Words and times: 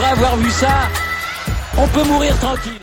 Après 0.00 0.12
avoir 0.12 0.38
vu 0.38 0.48
ça, 0.48 0.88
on 1.76 1.86
peut 1.88 2.08
mourir 2.08 2.34
tranquille. 2.38 2.80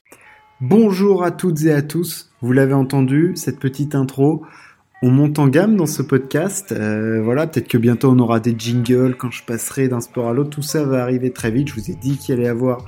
Bonjour 0.61 1.23
à 1.23 1.31
toutes 1.31 1.63
et 1.63 1.71
à 1.71 1.81
tous. 1.81 2.29
Vous 2.41 2.51
l'avez 2.51 2.75
entendu, 2.75 3.31
cette 3.33 3.57
petite 3.57 3.95
intro. 3.95 4.45
On 5.01 5.09
monte 5.09 5.39
en 5.39 5.47
gamme 5.47 5.75
dans 5.75 5.87
ce 5.87 6.03
podcast. 6.03 6.71
Euh, 6.73 7.19
voilà, 7.23 7.47
peut-être 7.47 7.67
que 7.67 7.79
bientôt 7.79 8.11
on 8.11 8.19
aura 8.19 8.39
des 8.39 8.53
jingles 8.55 9.15
quand 9.17 9.31
je 9.31 9.43
passerai 9.43 9.87
d'un 9.87 9.99
sport 9.99 10.29
à 10.29 10.33
l'autre. 10.33 10.51
Tout 10.51 10.61
ça 10.61 10.83
va 10.83 11.01
arriver 11.01 11.31
très 11.31 11.49
vite. 11.49 11.69
Je 11.69 11.73
vous 11.73 11.89
ai 11.89 11.95
dit 11.95 12.17
qu'il 12.17 12.35
allait 12.35 12.43
y 12.43 12.49
avoir 12.49 12.85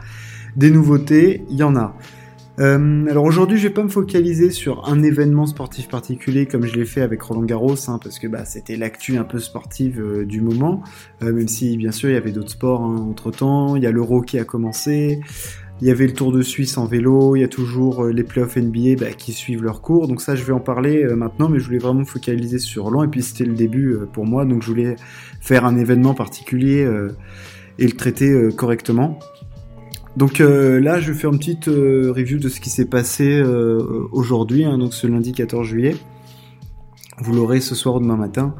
des 0.56 0.70
nouveautés. 0.70 1.44
Il 1.50 1.58
y 1.58 1.64
en 1.64 1.76
a. 1.76 1.96
Euh, 2.60 3.06
alors 3.08 3.24
aujourd'hui, 3.24 3.58
je 3.58 3.68
vais 3.68 3.74
pas 3.74 3.84
me 3.84 3.90
focaliser 3.90 4.52
sur 4.52 4.90
un 4.90 5.02
événement 5.02 5.46
sportif 5.46 5.88
particulier 5.88 6.46
comme 6.46 6.66
je 6.66 6.76
l'ai 6.76 6.86
fait 6.86 7.02
avec 7.02 7.22
Roland 7.22 7.44
Garros, 7.44 7.90
hein, 7.90 8.00
parce 8.04 8.20
que 8.20 8.28
bah, 8.28 8.44
c'était 8.44 8.76
l'actu 8.76 9.18
un 9.18 9.24
peu 9.24 9.40
sportive 9.40 10.02
euh, 10.02 10.26
du 10.26 10.42
moment. 10.42 10.84
Euh, 11.22 11.32
même 11.32 11.48
si 11.48 11.78
bien 11.78 11.92
sûr 11.92 12.10
il 12.10 12.14
y 12.14 12.18
avait 12.18 12.32
d'autres 12.32 12.52
sports 12.52 12.82
hein, 12.82 12.98
entre 13.10 13.32
temps. 13.32 13.78
Il 13.78 13.84
y 13.84 13.88
a 13.88 13.92
l'Euro 13.92 14.22
qui 14.22 14.38
a 14.38 14.44
commencé. 14.44 15.22
Il 15.82 15.88
y 15.88 15.92
avait 15.92 16.08
le 16.08 16.14
Tour 16.14 16.34
de 16.34 16.42
Suisse 16.42 16.78
en 16.78 16.86
vélo, 16.86 17.38
il 17.38 17.40
y 17.40 17.44
a 17.46 17.48
toujours 17.48 18.04
les 18.08 18.24
playoffs 18.24 18.58
NBA 18.58 19.14
qui 19.14 19.32
suivent 19.32 19.64
leur 19.64 19.82
cours. 19.82 20.10
Donc 20.10 20.20
ça, 20.20 20.36
je 20.36 20.44
vais 20.44 20.52
en 20.52 20.60
parler 20.60 21.06
maintenant, 21.16 21.48
mais 21.48 21.60
je 21.60 21.64
voulais 21.64 21.78
vraiment 21.78 22.02
me 22.02 22.06
focaliser 22.06 22.60
sur 22.60 22.84
Roland. 22.84 23.04
Et 23.04 23.08
puis 23.08 23.24
c'était 23.24 23.46
le 23.46 23.54
début 23.54 23.98
pour 24.12 24.26
moi, 24.26 24.44
donc 24.44 24.62
je 24.62 24.68
voulais 24.68 24.98
faire 25.40 25.64
un 25.64 25.78
événement 25.78 26.14
particulier 26.14 26.86
et 27.78 27.86
le 27.86 27.94
traiter 27.94 28.50
correctement. 28.58 29.20
Donc 30.20 30.42
euh, 30.42 30.82
là, 30.82 31.00
je 31.00 31.14
vais 31.14 31.18
faire 31.18 31.32
une 31.32 31.40
petite 31.40 31.70
euh, 31.70 32.12
review 32.14 32.40
de 32.40 32.50
ce 32.50 32.60
qui 32.60 32.70
s'est 32.70 32.90
passé 32.90 33.40
euh, 33.40 34.06
aujourd'hui, 34.12 34.66
hein, 34.66 34.78
donc 34.78 34.94
ce 34.94 35.08
lundi 35.08 35.32
14 35.32 35.66
juillet. 35.66 35.96
Vous 37.20 37.34
l'aurez 37.34 37.62
ce 37.62 37.74
soir 37.74 37.96
ou 37.96 38.00
demain 38.02 38.18
matin. 38.18 38.54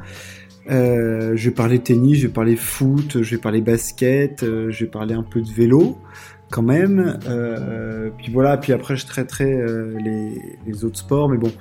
je 0.66 1.34
vais 1.36 1.50
parler 1.50 1.78
tennis, 1.78 2.16
je 2.16 2.28
vais 2.28 2.32
parler 2.32 2.56
foot, 2.56 3.20
je 3.20 3.36
vais 3.36 3.40
parler 3.42 3.60
basket, 3.60 4.42
je 4.42 4.84
vais 4.84 4.90
parler 4.90 5.12
un 5.12 5.22
peu 5.22 5.42
de 5.42 5.50
vélo 5.50 5.98
quand 6.50 6.62
même. 6.62 7.18
puis 8.16 8.32
voilà, 8.32 8.56
puis 8.56 8.72
après 8.72 8.96
je 8.96 9.04
traiterai 9.06 9.54
les, 10.02 10.84
autres 10.84 10.98
sports, 10.98 11.28
mais 11.28 11.36
bon, 11.36 11.52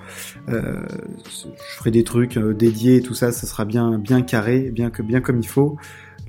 je 0.48 1.76
ferai 1.78 1.92
des 1.92 2.06
trucs 2.06 2.38
dédiés 2.38 2.98
et 2.98 3.02
tout 3.02 3.16
ça, 3.16 3.34
ça 3.34 3.48
sera 3.48 3.66
bien 3.66 3.98
bien 3.98 4.22
carré, 4.22 4.72
bien 4.72 4.90
comme 4.92 5.40
il 5.40 5.48
faut. 5.48 5.78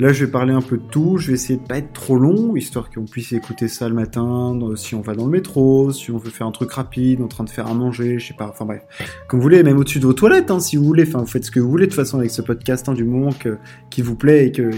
Là, 0.00 0.14
je 0.14 0.24
vais 0.24 0.30
parler 0.30 0.54
un 0.54 0.62
peu 0.62 0.78
de 0.78 0.82
tout. 0.82 1.18
Je 1.18 1.26
vais 1.26 1.34
essayer 1.34 1.58
de 1.58 1.62
pas 1.66 1.76
être 1.76 1.92
trop 1.92 2.16
long, 2.16 2.56
histoire 2.56 2.88
qu'on 2.90 3.04
puisse 3.04 3.32
écouter 3.32 3.68
ça 3.68 3.86
le 3.86 3.94
matin, 3.94 4.58
si 4.74 4.94
on 4.94 5.02
va 5.02 5.14
dans 5.14 5.26
le 5.26 5.30
métro, 5.30 5.92
si 5.92 6.10
on 6.10 6.16
veut 6.16 6.30
faire 6.30 6.46
un 6.46 6.52
truc 6.52 6.72
rapide, 6.72 7.20
en 7.20 7.28
train 7.28 7.44
de 7.44 7.50
faire 7.50 7.66
à 7.66 7.74
manger, 7.74 8.18
je 8.18 8.28
sais 8.28 8.34
pas. 8.34 8.48
Enfin 8.48 8.64
bref, 8.64 8.82
comme 9.28 9.40
vous 9.40 9.42
voulez, 9.42 9.62
même 9.62 9.76
au-dessus 9.76 10.00
de 10.00 10.06
vos 10.06 10.14
toilettes, 10.14 10.50
hein, 10.50 10.58
si 10.58 10.78
vous 10.78 10.84
voulez. 10.84 11.04
Enfin, 11.06 11.18
vous 11.18 11.26
faites 11.26 11.44
ce 11.44 11.50
que 11.50 11.60
vous 11.60 11.68
voulez 11.68 11.84
de 11.84 11.90
toute 11.90 12.00
façon 12.00 12.18
avec 12.18 12.30
ce 12.30 12.40
podcast, 12.40 12.88
hein, 12.88 12.94
du 12.94 13.04
moment 13.04 13.30
que 13.30 13.58
vous 14.00 14.16
plaît 14.16 14.46
et 14.46 14.52
que 14.52 14.70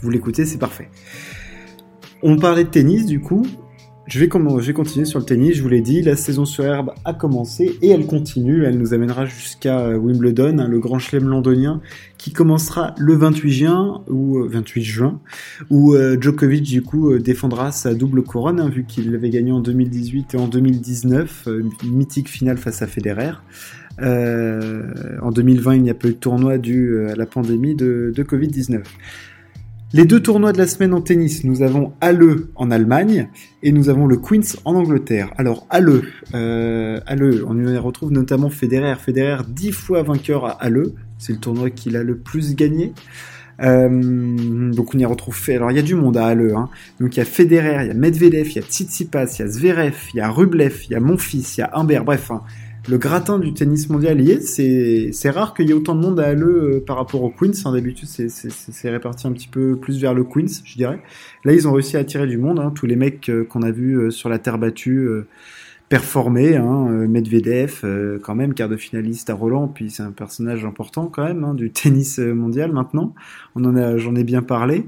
vous 0.00 0.08
l'écoutez, 0.08 0.46
c'est 0.46 0.56
parfait. 0.56 0.88
On 2.22 2.36
parlait 2.38 2.64
de 2.64 2.70
tennis, 2.70 3.04
du 3.04 3.20
coup. 3.20 3.46
Je 4.08 4.18
vais, 4.18 4.28
continuer 4.28 5.04
sur 5.04 5.18
le 5.18 5.24
tennis, 5.26 5.56
je 5.56 5.62
vous 5.62 5.68
l'ai 5.68 5.82
dit, 5.82 6.00
la 6.00 6.16
saison 6.16 6.46
sur 6.46 6.64
herbe 6.64 6.94
a 7.04 7.12
commencé 7.12 7.78
et 7.82 7.90
elle 7.90 8.06
continue, 8.06 8.64
elle 8.64 8.78
nous 8.78 8.94
amènera 8.94 9.26
jusqu'à 9.26 9.80
euh, 9.80 9.98
Wimbledon, 9.98 10.58
hein, 10.60 10.66
le 10.66 10.78
grand 10.78 10.98
chelem 10.98 11.28
londonien, 11.28 11.82
qui 12.16 12.32
commencera 12.32 12.94
le 12.96 13.14
28 13.14 13.52
juin, 13.52 14.02
ou 14.08 14.42
28 14.48 14.80
euh, 14.80 14.84
juin, 14.84 15.20
où 15.68 15.92
euh, 15.92 16.16
Djokovic 16.18 16.62
du 16.62 16.80
coup 16.80 17.18
défendra 17.18 17.70
sa 17.70 17.92
double 17.92 18.22
couronne, 18.22 18.60
hein, 18.60 18.70
vu 18.70 18.84
qu'il 18.84 19.12
l'avait 19.12 19.28
gagné 19.28 19.52
en 19.52 19.60
2018 19.60 20.32
et 20.32 20.38
en 20.38 20.48
2019, 20.48 21.46
une 21.46 21.94
mythique 21.94 22.30
finale 22.30 22.56
face 22.56 22.80
à 22.80 22.86
Federer. 22.86 23.32
en 24.00 25.30
2020, 25.30 25.74
il 25.74 25.82
n'y 25.82 25.90
a 25.90 25.94
pas 25.94 26.08
eu 26.08 26.12
de 26.12 26.16
tournoi 26.16 26.56
dû 26.56 27.06
à 27.10 27.14
la 27.14 27.26
pandémie 27.26 27.74
de 27.74 28.14
Covid-19. 28.16 28.84
Les 29.94 30.04
deux 30.04 30.20
tournois 30.20 30.52
de 30.52 30.58
la 30.58 30.66
semaine 30.66 30.92
en 30.92 31.00
tennis, 31.00 31.44
nous 31.44 31.62
avons 31.62 31.94
Halle 32.02 32.40
en 32.56 32.70
Allemagne 32.70 33.30
et 33.62 33.72
nous 33.72 33.88
avons 33.88 34.06
le 34.06 34.18
Queens 34.18 34.58
en 34.66 34.74
Angleterre. 34.74 35.30
Alors 35.38 35.66
Halle, 35.70 36.02
euh, 36.34 37.00
Halle, 37.06 37.42
on 37.46 37.58
y 37.58 37.76
retrouve 37.78 38.12
notamment 38.12 38.50
Federer. 38.50 38.96
Federer 38.96 39.44
dix 39.48 39.72
fois 39.72 40.02
vainqueur 40.02 40.44
à 40.44 40.62
Halle, 40.62 40.88
c'est 41.16 41.32
le 41.32 41.38
tournoi 41.38 41.70
qu'il 41.70 41.96
a 41.96 42.02
le 42.02 42.18
plus 42.18 42.54
gagné. 42.54 42.92
Euh, 43.62 44.70
donc 44.72 44.94
on 44.94 44.98
y 44.98 45.06
retrouve. 45.06 45.34
Alors 45.48 45.70
il 45.70 45.78
y 45.78 45.80
a 45.80 45.82
du 45.82 45.94
monde 45.94 46.18
à 46.18 46.26
Halle. 46.26 46.52
Hein. 46.54 46.68
Donc 47.00 47.16
il 47.16 47.20
y 47.20 47.22
a 47.22 47.24
Federer, 47.24 47.84
il 47.84 47.88
y 47.88 47.90
a 47.90 47.94
Medvedev, 47.94 48.46
il 48.46 48.56
y 48.56 48.58
a 48.58 48.62
Tsitsipas, 48.62 49.38
il 49.38 49.40
y 49.40 49.42
a 49.42 49.48
Zverev, 49.48 49.96
il 50.12 50.18
y 50.18 50.20
a 50.20 50.28
Rublev, 50.28 50.82
il 50.84 50.92
y 50.92 50.96
a 50.96 51.00
Monfils, 51.00 51.56
il 51.56 51.60
y 51.60 51.62
a 51.62 51.70
Humbert. 51.72 52.04
Bref, 52.04 52.30
hein, 52.30 52.42
le 52.88 52.96
gratin 52.96 53.38
du 53.38 53.52
tennis 53.52 53.90
mondial 53.90 54.20
y 54.20 54.30
est. 54.30 55.12
C'est 55.12 55.30
rare 55.30 55.54
qu'il 55.54 55.68
y 55.68 55.70
ait 55.70 55.74
autant 55.74 55.94
de 55.94 56.00
monde 56.00 56.18
à 56.20 56.28
Halle 56.28 56.42
euh, 56.42 56.84
par 56.84 56.96
rapport 56.96 57.22
au 57.22 57.30
Queens. 57.30 57.52
Hein, 57.64 57.72
D'habitude, 57.72 58.08
c'est 58.08 58.90
réparti 58.90 59.26
un 59.26 59.32
petit 59.32 59.48
peu 59.48 59.76
plus 59.76 60.00
vers 60.00 60.14
le 60.14 60.24
Queens, 60.24 60.62
je 60.64 60.76
dirais. 60.76 61.00
Là, 61.44 61.52
ils 61.52 61.68
ont 61.68 61.72
réussi 61.72 61.96
à 61.96 62.00
attirer 62.00 62.26
du 62.26 62.38
monde. 62.38 62.58
Hein, 62.58 62.72
tous 62.74 62.86
les 62.86 62.96
mecs 62.96 63.28
euh, 63.28 63.44
qu'on 63.44 63.62
a 63.62 63.70
vus 63.70 63.96
euh, 63.96 64.10
sur 64.10 64.28
la 64.28 64.38
terre 64.38 64.58
battue 64.58 65.08
performer. 65.88 66.56
Hein, 66.56 67.06
Medvedev, 67.08 67.82
quand 68.22 68.34
même, 68.34 68.54
quart 68.54 68.68
de 68.68 68.76
finaliste 68.76 69.30
à 69.30 69.34
Roland. 69.34 69.68
Puis 69.68 69.90
c'est 69.90 70.02
un 70.02 70.12
personnage 70.12 70.64
important 70.64 71.06
quand 71.06 71.24
même 71.24 71.44
hein, 71.44 71.54
du 71.54 71.70
tennis 71.72 72.18
mondial 72.18 72.72
maintenant. 72.72 73.14
On 73.54 73.64
en 73.64 73.76
a, 73.76 73.96
j'en 73.98 74.14
ai 74.14 74.24
bien 74.24 74.42
parlé. 74.42 74.86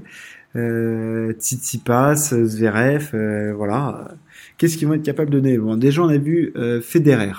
Euh, 0.55 1.33
Tsitsipas, 1.33 2.15
Zverev, 2.15 3.53
voilà. 3.55 4.15
Qu'est-ce 4.57 4.77
qu'ils 4.77 4.87
vont 4.87 4.95
être 4.95 5.03
capables 5.03 5.29
de 5.29 5.39
donner? 5.39 5.57
Bon, 5.57 5.75
déjà 5.75 6.03
on 6.03 6.09
a 6.09 6.17
vu 6.17 6.53
Federer. 6.81 7.33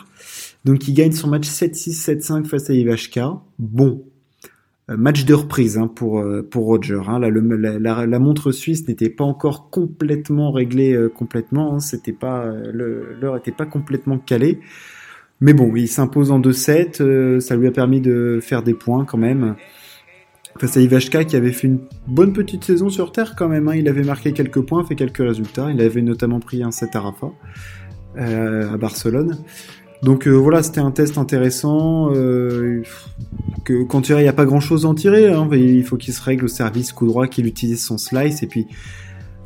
Donc 0.64 0.86
il 0.88 0.94
gagne 0.94 1.12
son 1.12 1.28
match 1.28 1.48
7-6, 1.48 2.20
7-5 2.20 2.44
face 2.44 2.70
à 2.70 2.74
Ivashka. 2.74 3.40
Bon, 3.58 4.04
euh, 4.90 4.96
match 4.96 5.24
de 5.24 5.34
reprise 5.34 5.78
hein, 5.78 5.86
pour 5.86 6.20
euh, 6.20 6.42
pour 6.42 6.66
Roger. 6.66 7.00
Hein. 7.06 7.18
La, 7.20 8.18
montre 8.18 8.50
suisse 8.50 8.86
n'était 8.88 9.10
pas 9.10 9.24
encore 9.24 9.70
complètement 9.70 10.50
réglée 10.50 10.92
euh, 10.92 11.08
complètement. 11.08 11.74
Hein. 11.74 11.78
C'était 11.78 12.12
pas 12.12 12.52
l'heure 12.72 13.36
était 13.36 13.52
pas 13.52 13.66
complètement 13.66 14.18
calée. 14.18 14.60
Mais 15.40 15.54
bon, 15.54 15.74
il 15.74 15.88
s'impose 15.88 16.30
en 16.30 16.40
2-7. 16.40 17.40
ça 17.40 17.56
lui 17.56 17.66
a 17.66 17.72
permis 17.72 18.00
de 18.00 18.38
faire 18.40 18.62
des 18.62 18.74
points 18.74 19.04
quand 19.04 19.18
même. 19.18 19.56
Face 20.58 20.76
à 20.76 20.80
Ivashka 20.80 21.24
qui 21.24 21.34
avait 21.34 21.52
fait 21.52 21.66
une 21.66 21.80
bonne 22.06 22.32
petite 22.32 22.62
saison 22.62 22.90
sur 22.90 23.10
Terre 23.10 23.34
quand 23.36 23.48
même. 23.48 23.72
Il 23.74 23.88
avait 23.88 24.04
marqué 24.04 24.32
quelques 24.32 24.60
points, 24.60 24.84
fait 24.84 24.94
quelques 24.94 25.18
résultats. 25.18 25.70
Il 25.72 25.80
avait 25.80 26.02
notamment 26.02 26.38
pris 26.38 26.62
un 26.62 26.70
7 26.70 26.94
à 26.94 27.00
Rafa 27.00 27.28
à 28.16 28.76
Barcelone. 28.76 29.38
Donc 30.02 30.26
euh, 30.26 30.32
voilà, 30.32 30.62
c'était 30.62 30.80
un 30.80 30.90
test 30.90 31.18
intéressant. 31.18 32.12
Euh, 32.14 32.82
que 33.64 33.84
quand 33.84 34.08
il 34.08 34.16
n'y 34.16 34.28
a 34.28 34.32
pas 34.32 34.44
grand 34.44 34.60
chose 34.60 34.84
à 34.84 34.88
en 34.88 34.94
tirer, 34.94 35.32
hein, 35.32 35.48
il 35.52 35.84
faut 35.84 35.96
qu'il 35.96 36.12
se 36.12 36.22
règle 36.22 36.46
au 36.46 36.48
service 36.48 36.92
coup 36.92 37.06
droit, 37.06 37.28
qu'il 37.28 37.46
utilise 37.46 37.84
son 37.84 37.98
slice 37.98 38.42
et 38.42 38.46
puis. 38.46 38.66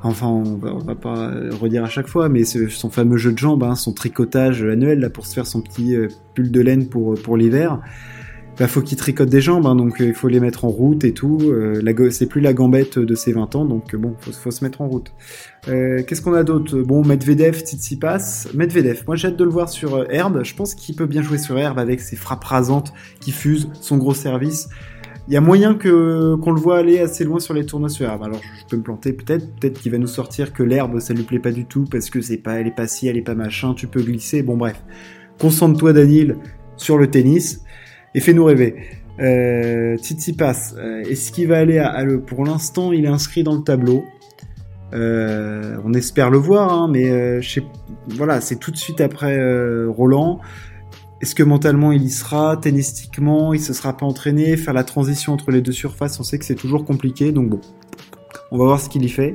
Enfin, 0.03 0.29
on 0.29 0.57
va, 0.57 0.73
va 0.75 0.95
pas 0.95 1.33
redire 1.61 1.83
à 1.83 1.89
chaque 1.89 2.07
fois, 2.07 2.29
mais 2.29 2.45
son 2.45 2.91
fameux 2.91 3.17
jeu 3.17 3.33
de 3.33 3.39
jambes, 3.39 3.65
hein, 3.65 3.75
son 3.75 3.93
tricotage 3.93 4.63
annuel 4.63 5.01
là 5.01 5.11
pour 5.11 5.27
se 5.27 5.35
faire 5.35 5.47
son 5.47 5.63
petit 5.63 5.97
euh, 5.97 6.09
pull 6.35 6.53
de 6.53 6.61
laine 6.61 6.87
pour 6.87 7.15
pour 7.15 7.37
l'hiver 7.37 7.81
bah, 8.59 8.69
faut 8.69 8.81
qu'il 8.81 8.97
tricote 8.97 9.29
des 9.29 9.41
jambes, 9.41 9.67
hein, 9.67 9.77
donc 9.77 10.01
euh, 10.01 10.07
il 10.07 10.15
faut 10.15 10.29
les 10.29 10.41
mettre 10.41 10.65
en 10.65 10.69
route 10.69 11.05
et 11.05 11.13
tout. 11.13 11.39
Euh, 11.43 12.11
c'est 12.11 12.27
plus 12.27 12.41
la 12.41 12.55
gambette 12.55 12.99
de 12.99 13.15
ses 13.15 13.33
20 13.33 13.55
ans, 13.55 13.65
donc 13.65 13.95
euh, 13.95 13.99
bon, 13.99 14.15
faut, 14.19 14.51
se 14.51 14.65
mettre 14.65 14.81
en 14.81 14.89
route. 14.89 15.13
Euh, 15.69 16.03
Qu'est-ce 16.07 16.23
qu'on 16.23 16.33
a 16.33 16.43
d'autre? 16.43 16.79
Bon, 16.81 17.05
Medvedev, 17.05 17.59
Tsitsipas. 17.59 18.49
Medvedev, 18.55 19.03
moi 19.07 19.17
j'ai 19.17 19.29
hâte 19.29 19.37
de 19.37 19.45
le 19.45 19.51
voir 19.51 19.69
sur 19.69 20.11
Herbe. 20.11 20.43
Je 20.43 20.55
pense 20.55 20.75
qu'il 20.75 20.97
peut 20.97 21.07
bien 21.07 21.23
jouer 21.23 21.39
sur 21.39 21.59
Herbe 21.59 21.79
avec 21.79 22.01
ses 22.01 22.17
frappes 22.17 22.45
rasantes 22.45 22.93
qui 23.21 23.31
fusent, 23.31 23.69
son 23.81 23.99
gros 23.99 24.15
service. 24.15 24.69
Il 25.29 25.35
y 25.35 25.37
a 25.37 25.41
moyen 25.41 25.75
qu'on 25.75 25.89
le 26.53 26.61
voit 26.61 26.79
aller 26.79 27.01
assez 27.01 27.25
loin 27.25 27.41
sur 27.41 27.53
les 27.53 27.67
tournois 27.67 27.89
sur 27.89 28.09
herbe. 28.09 28.23
Alors 28.23 28.41
je 28.41 28.65
peux 28.69 28.77
me 28.77 28.83
planter 28.83 29.13
peut-être, 29.13 29.45
peut-être 29.57 29.81
qu'il 29.81 29.91
va 29.91 29.99
nous 29.99 30.07
sortir 30.07 30.53
que 30.53 30.63
l'herbe 30.63 31.01
ça 31.01 31.15
lui 31.15 31.25
plaît 31.25 31.41
pas 31.41 31.51
du 31.51 31.65
tout 31.65 31.85
parce 31.91 32.11
que 32.11 32.21
c'est 32.21 32.37
pas, 32.37 32.61
elle 32.61 32.69
est 32.69 32.75
pas 32.75 32.87
si, 32.87 33.09
elle 33.09 33.17
est 33.17 33.23
pas 33.23 33.35
machin, 33.35 33.75
tu 33.75 33.89
peux 33.89 34.03
glisser. 34.03 34.45
Bon 34.45 34.57
bref, 34.57 34.85
concentre-toi 35.41 35.93
Daniel 35.93 36.37
sur 36.77 36.97
le 36.97 37.11
tennis 37.11 37.65
et 38.15 38.21
fais-nous 38.21 38.45
rêver. 38.45 38.77
Euh, 39.21 39.97
Tsitsipas, 39.97 40.75
euh, 40.77 41.03
est-ce 41.03 41.33
qu'il 41.33 41.49
va 41.49 41.59
aller 41.59 41.79
à, 41.79 42.05
le 42.05 42.21
Pour 42.21 42.45
l'instant, 42.45 42.93
il 42.93 43.05
est 43.05 43.09
inscrit 43.09 43.43
dans 43.43 43.55
le 43.55 43.63
tableau. 43.63 44.05
Euh, 44.93 45.77
on 45.85 45.95
espère 45.95 46.31
le 46.31 46.39
voir, 46.39 46.73
hein, 46.73 46.89
mais 46.91 47.11
euh, 47.11 47.41
voilà, 48.09 48.41
c'est 48.41 48.57
tout 48.57 48.71
de 48.71 48.77
suite 48.77 49.01
après 49.01 49.37
Roland. 49.87 50.41
Est-ce 51.23 51.35
que 51.35 51.43
mentalement 51.43 51.93
il 51.93 52.03
y 52.03 52.11
sera, 52.11 52.59
tennistiquement, 52.59 53.55
il 53.55 53.61
se 53.61 53.73
sera 53.73 53.97
pas 53.97 54.05
entraîné, 54.05 54.57
faire 54.59 54.75
la 54.75 54.85
transition 54.85 55.33
entre 55.33 55.51
les 55.51 55.63
deux 55.63 55.73
surfaces, 55.73 56.21
on 56.21 56.23
sait 56.23 56.39
que 56.39 56.45
c'est 56.45 56.55
toujours 56.55 56.85
compliqué, 56.85 57.33
donc 57.33 57.49
bon, 57.49 57.61
on 58.51 58.59
va 58.59 58.65
voir 58.65 58.81
ce 58.81 58.91
qu'il 58.91 59.03
y 59.03 59.09
fait. 59.09 59.35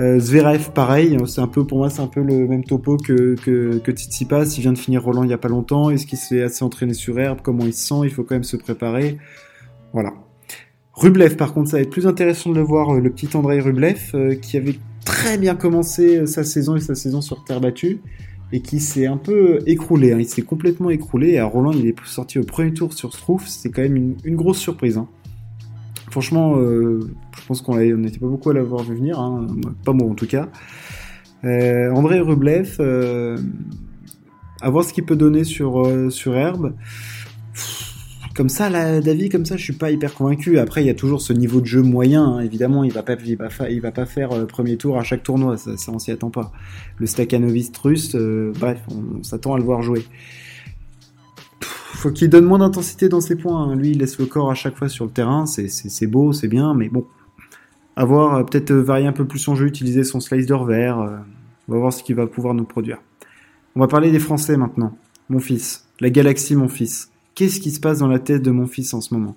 Euh, 0.00 0.18
Zverev, 0.18 0.70
pareil, 0.72 1.16
c'est 1.26 1.42
un 1.42 1.46
peu 1.46 1.66
pour 1.66 1.76
moi 1.76 1.90
c'est 1.90 2.00
un 2.00 2.06
peu 2.06 2.22
le 2.22 2.48
même 2.48 2.64
topo 2.64 2.96
que 2.96 3.34
que, 3.34 3.78
que. 3.78 3.90
Il 3.90 4.60
vient 4.62 4.72
de 4.72 4.78
finir 4.78 5.04
Roland 5.04 5.24
il 5.24 5.30
y 5.30 5.34
a 5.34 5.38
pas 5.38 5.48
longtemps. 5.48 5.90
Est-ce 5.90 6.06
qu'il 6.06 6.18
s'est 6.18 6.42
assez 6.42 6.64
entraîné 6.64 6.94
sur 6.94 7.18
herbe? 7.18 7.40
Comment 7.42 7.66
il 7.66 7.74
se 7.74 7.88
sent? 7.88 8.00
Il 8.04 8.10
faut 8.10 8.22
quand 8.22 8.34
même 8.34 8.44
se 8.44 8.56
préparer. 8.56 9.18
Voilà. 9.92 10.14
Rublev, 10.94 11.36
par 11.36 11.52
contre, 11.52 11.70
ça 11.70 11.76
va 11.76 11.82
être 11.82 11.90
plus 11.90 12.06
intéressant 12.06 12.50
de 12.50 12.56
le 12.56 12.62
voir, 12.62 12.94
euh, 12.94 13.00
le 13.00 13.10
petit 13.10 13.28
Andrei 13.36 13.60
Rublev, 13.60 14.10
euh, 14.14 14.34
qui 14.34 14.56
avait 14.56 14.78
très 15.04 15.38
bien 15.38 15.54
commencé 15.54 16.26
sa 16.26 16.44
saison 16.44 16.76
et 16.76 16.80
sa 16.80 16.94
saison 16.94 17.20
sur 17.20 17.44
terre 17.44 17.60
battue, 17.60 18.00
et 18.52 18.60
qui 18.60 18.80
s'est 18.80 19.06
un 19.06 19.16
peu 19.16 19.60
écroulé. 19.66 20.12
Hein. 20.12 20.18
Il 20.20 20.28
s'est 20.28 20.42
complètement 20.42 20.90
écroulé. 20.90 21.32
Et 21.32 21.38
à 21.38 21.46
Roland, 21.46 21.72
il 21.72 21.86
est 21.86 21.94
sorti 22.04 22.38
au 22.38 22.44
premier 22.44 22.72
tour 22.72 22.92
sur 22.92 23.12
Struff. 23.12 23.46
C'est 23.48 23.70
quand 23.70 23.82
même 23.82 24.14
une, 24.24 24.36
grosse 24.36 24.58
surprise. 24.58 24.96
Hein. 24.96 25.08
Franchement, 26.10 26.56
je 26.56 27.46
pense 27.46 27.62
qu'on 27.62 27.76
n'était 27.76 28.18
pas 28.18 28.26
beaucoup 28.26 28.50
à 28.50 28.54
l'avoir 28.54 28.82
vu 28.84 28.94
venir, 28.94 29.18
hein, 29.18 29.46
pas 29.84 29.92
moi 29.92 30.08
en 30.08 30.14
tout 30.14 30.26
cas. 30.26 30.48
André 31.42 32.20
Rublev, 32.20 32.80
à 34.60 34.70
voir 34.70 34.84
ce 34.84 34.92
qu'il 34.92 35.04
peut 35.04 35.16
donner 35.16 35.44
sur, 35.44 36.10
sur 36.10 36.36
Herbe 36.36 36.74
comme 38.40 38.48
ça, 38.48 38.70
là, 38.70 39.00
David, 39.00 39.30
comme 39.30 39.44
ça, 39.44 39.58
je 39.58 39.64
suis 39.64 39.74
pas 39.74 39.90
hyper 39.90 40.14
convaincu. 40.14 40.58
Après, 40.58 40.82
il 40.82 40.86
y 40.86 40.90
a 40.90 40.94
toujours 40.94 41.20
ce 41.20 41.34
niveau 41.34 41.60
de 41.60 41.66
jeu 41.66 41.82
moyen. 41.82 42.24
Hein. 42.24 42.40
Évidemment, 42.40 42.84
il 42.84 42.90
va 42.90 43.02
pas, 43.02 43.16
il 43.22 43.80
va, 43.82 43.90
pas 43.90 44.06
faire 44.06 44.32
euh, 44.32 44.46
premier 44.46 44.78
tour 44.78 44.98
à 44.98 45.02
chaque 45.02 45.22
tournoi. 45.22 45.58
Ça, 45.58 45.76
ça 45.76 45.92
on 45.92 45.98
s'y 45.98 46.10
attend 46.10 46.30
pas. 46.30 46.50
Le 46.96 47.06
Stakhanovist 47.06 47.76
russe, 47.76 48.14
euh, 48.14 48.52
bref, 48.58 48.80
on, 48.88 49.22
s'attend 49.22 49.54
à 49.54 49.58
le 49.58 49.64
voir 49.64 49.82
jouer. 49.82 50.04
Faut 52.00 52.10
qu'il 52.10 52.28
donne 52.28 52.44
moins 52.44 52.58
d'intensité 52.58 53.08
dans 53.08 53.20
ses 53.20 53.36
points. 53.36 53.62
Hein. 53.62 53.76
Lui, 53.76 53.90
il 53.90 53.98
laisse 53.98 54.18
le 54.18 54.26
corps 54.26 54.50
à 54.50 54.54
chaque 54.54 54.76
fois 54.76 54.88
sur 54.88 55.04
le 55.04 55.10
terrain. 55.10 55.46
C'est 55.46 56.06
beau, 56.06 56.32
c'est 56.32 56.48
bien, 56.48 56.74
mais 56.74 56.88
bon. 56.88 57.06
À 57.96 58.04
voir, 58.04 58.36
euh, 58.36 58.44
peut-être 58.44 58.72
varier 58.72 59.06
un 59.06 59.12
peu 59.12 59.26
plus 59.26 59.38
son 59.38 59.54
jeu, 59.54 59.66
utiliser 59.66 60.04
son 60.04 60.20
slider 60.20 60.58
vert. 60.66 60.98
on 61.68 61.72
va 61.72 61.78
voir 61.78 61.92
ce 61.92 62.02
qu'il 62.02 62.16
va 62.16 62.26
pouvoir 62.26 62.54
nous 62.54 62.64
produire. 62.64 62.98
On 63.76 63.80
va 63.80 63.88
parler 63.88 64.10
des 64.10 64.18
Français 64.18 64.56
maintenant. 64.56 64.96
Mon 65.28 65.38
fils. 65.38 65.86
La 66.00 66.10
galaxie, 66.10 66.56
mon 66.56 66.68
fils 66.68 67.10
qu'est-ce 67.40 67.60
qui 67.60 67.70
se 67.70 67.80
passe 67.80 68.00
dans 68.00 68.06
la 68.06 68.18
tête 68.18 68.42
de 68.42 68.50
mon 68.50 68.66
fils 68.66 68.92
en 68.92 69.00
ce 69.00 69.14
moment? 69.14 69.34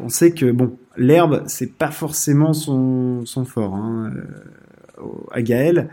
On 0.00 0.08
sait 0.08 0.30
que 0.30 0.52
bon, 0.52 0.76
l'herbe, 0.96 1.42
c'est 1.48 1.72
pas 1.72 1.90
forcément 1.90 2.52
son, 2.52 3.26
son 3.26 3.44
fort 3.44 3.74
hein, 3.74 4.12
euh, 4.14 5.04
à 5.32 5.42
Gaël, 5.42 5.90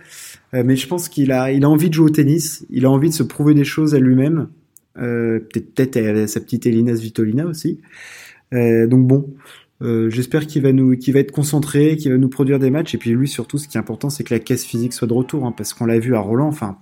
euh, 0.53 0.61
mais 0.63 0.75
je 0.75 0.87
pense 0.87 1.09
qu'il 1.09 1.31
a, 1.31 1.51
il 1.51 1.63
a 1.63 1.69
envie 1.69 1.89
de 1.89 1.95
jouer 1.95 2.05
au 2.05 2.13
tennis, 2.13 2.67
il 2.69 2.85
a 2.85 2.91
envie 2.91 3.09
de 3.09 3.15
se 3.15 3.23
prouver 3.23 3.55
des 3.55 3.63
choses 3.63 3.95
à 3.95 3.99
lui-même, 3.99 4.39
euh, 4.39 4.45
peut-être 4.97 5.97
à 5.97 6.27
sa 6.27 6.39
petite 6.39 6.65
Elina 6.65 6.95
Svitolina 6.95 7.45
aussi. 7.45 7.79
donc 8.51 9.07
bon, 9.07 9.33
j'espère 9.81 10.47
qu'il 10.47 10.61
va 10.63 11.19
être 11.19 11.31
concentré, 11.31 11.97
qu'il 11.97 12.11
va 12.11 12.17
nous 12.17 12.29
produire 12.29 12.59
des 12.59 12.69
matchs. 12.69 12.95
Et 12.95 12.97
puis 12.97 13.11
lui 13.11 13.27
surtout, 13.27 13.57
ce 13.57 13.67
qui 13.67 13.77
est 13.77 13.79
important, 13.79 14.09
c'est 14.09 14.23
que 14.23 14.33
la 14.33 14.39
caisse 14.39 14.65
physique 14.65 14.93
soit 14.93 15.07
de 15.07 15.13
retour, 15.13 15.45
hein, 15.45 15.53
parce 15.55 15.73
qu'on 15.73 15.85
l'a 15.85 15.99
vu 15.99 16.15
à 16.15 16.19
Roland. 16.19 16.47
Enfin, 16.47 16.77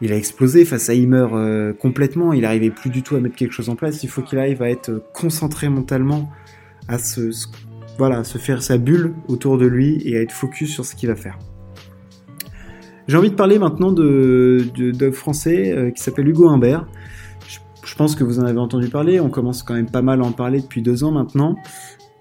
il 0.00 0.12
a 0.12 0.16
explosé 0.16 0.64
face 0.64 0.90
à 0.90 0.92
euh, 0.92 1.72
complètement. 1.72 2.32
Il 2.32 2.42
n'arrivait 2.42 2.70
plus 2.70 2.90
du 2.90 3.02
tout 3.02 3.16
à 3.16 3.20
mettre 3.20 3.36
quelque 3.36 3.52
chose 3.52 3.68
en 3.68 3.76
place. 3.76 4.02
Il 4.02 4.08
faut 4.08 4.22
qu'il 4.22 4.38
arrive 4.38 4.62
à 4.62 4.68
être 4.68 5.02
concentré 5.14 5.68
mentalement, 5.68 6.30
à 6.88 6.98
se, 6.98 7.30
voilà, 7.96 8.24
se 8.24 8.38
faire 8.38 8.62
sa 8.62 8.76
bulle 8.76 9.14
autour 9.28 9.56
de 9.56 9.66
lui 9.66 10.02
et 10.04 10.18
à 10.18 10.20
être 10.20 10.32
focus 10.32 10.72
sur 10.72 10.84
ce 10.84 10.94
qu'il 10.94 11.08
va 11.08 11.16
faire. 11.16 11.38
J'ai 13.06 13.16
envie 13.16 13.30
de 13.30 13.34
parler 13.34 13.58
maintenant 13.58 13.92
de, 13.92 15.10
français 15.12 15.72
euh, 15.72 15.90
qui 15.90 16.02
s'appelle 16.02 16.28
Hugo 16.28 16.48
Humbert. 16.48 16.86
Je, 17.84 17.94
pense 17.96 18.16
que 18.16 18.24
vous 18.24 18.40
en 18.40 18.44
avez 18.44 18.58
entendu 18.58 18.88
parler. 18.88 19.20
On 19.20 19.28
commence 19.28 19.62
quand 19.62 19.74
même 19.74 19.90
pas 19.90 20.02
mal 20.02 20.22
à 20.22 20.24
en 20.24 20.32
parler 20.32 20.60
depuis 20.60 20.82
deux 20.82 21.04
ans 21.04 21.12
maintenant. 21.12 21.56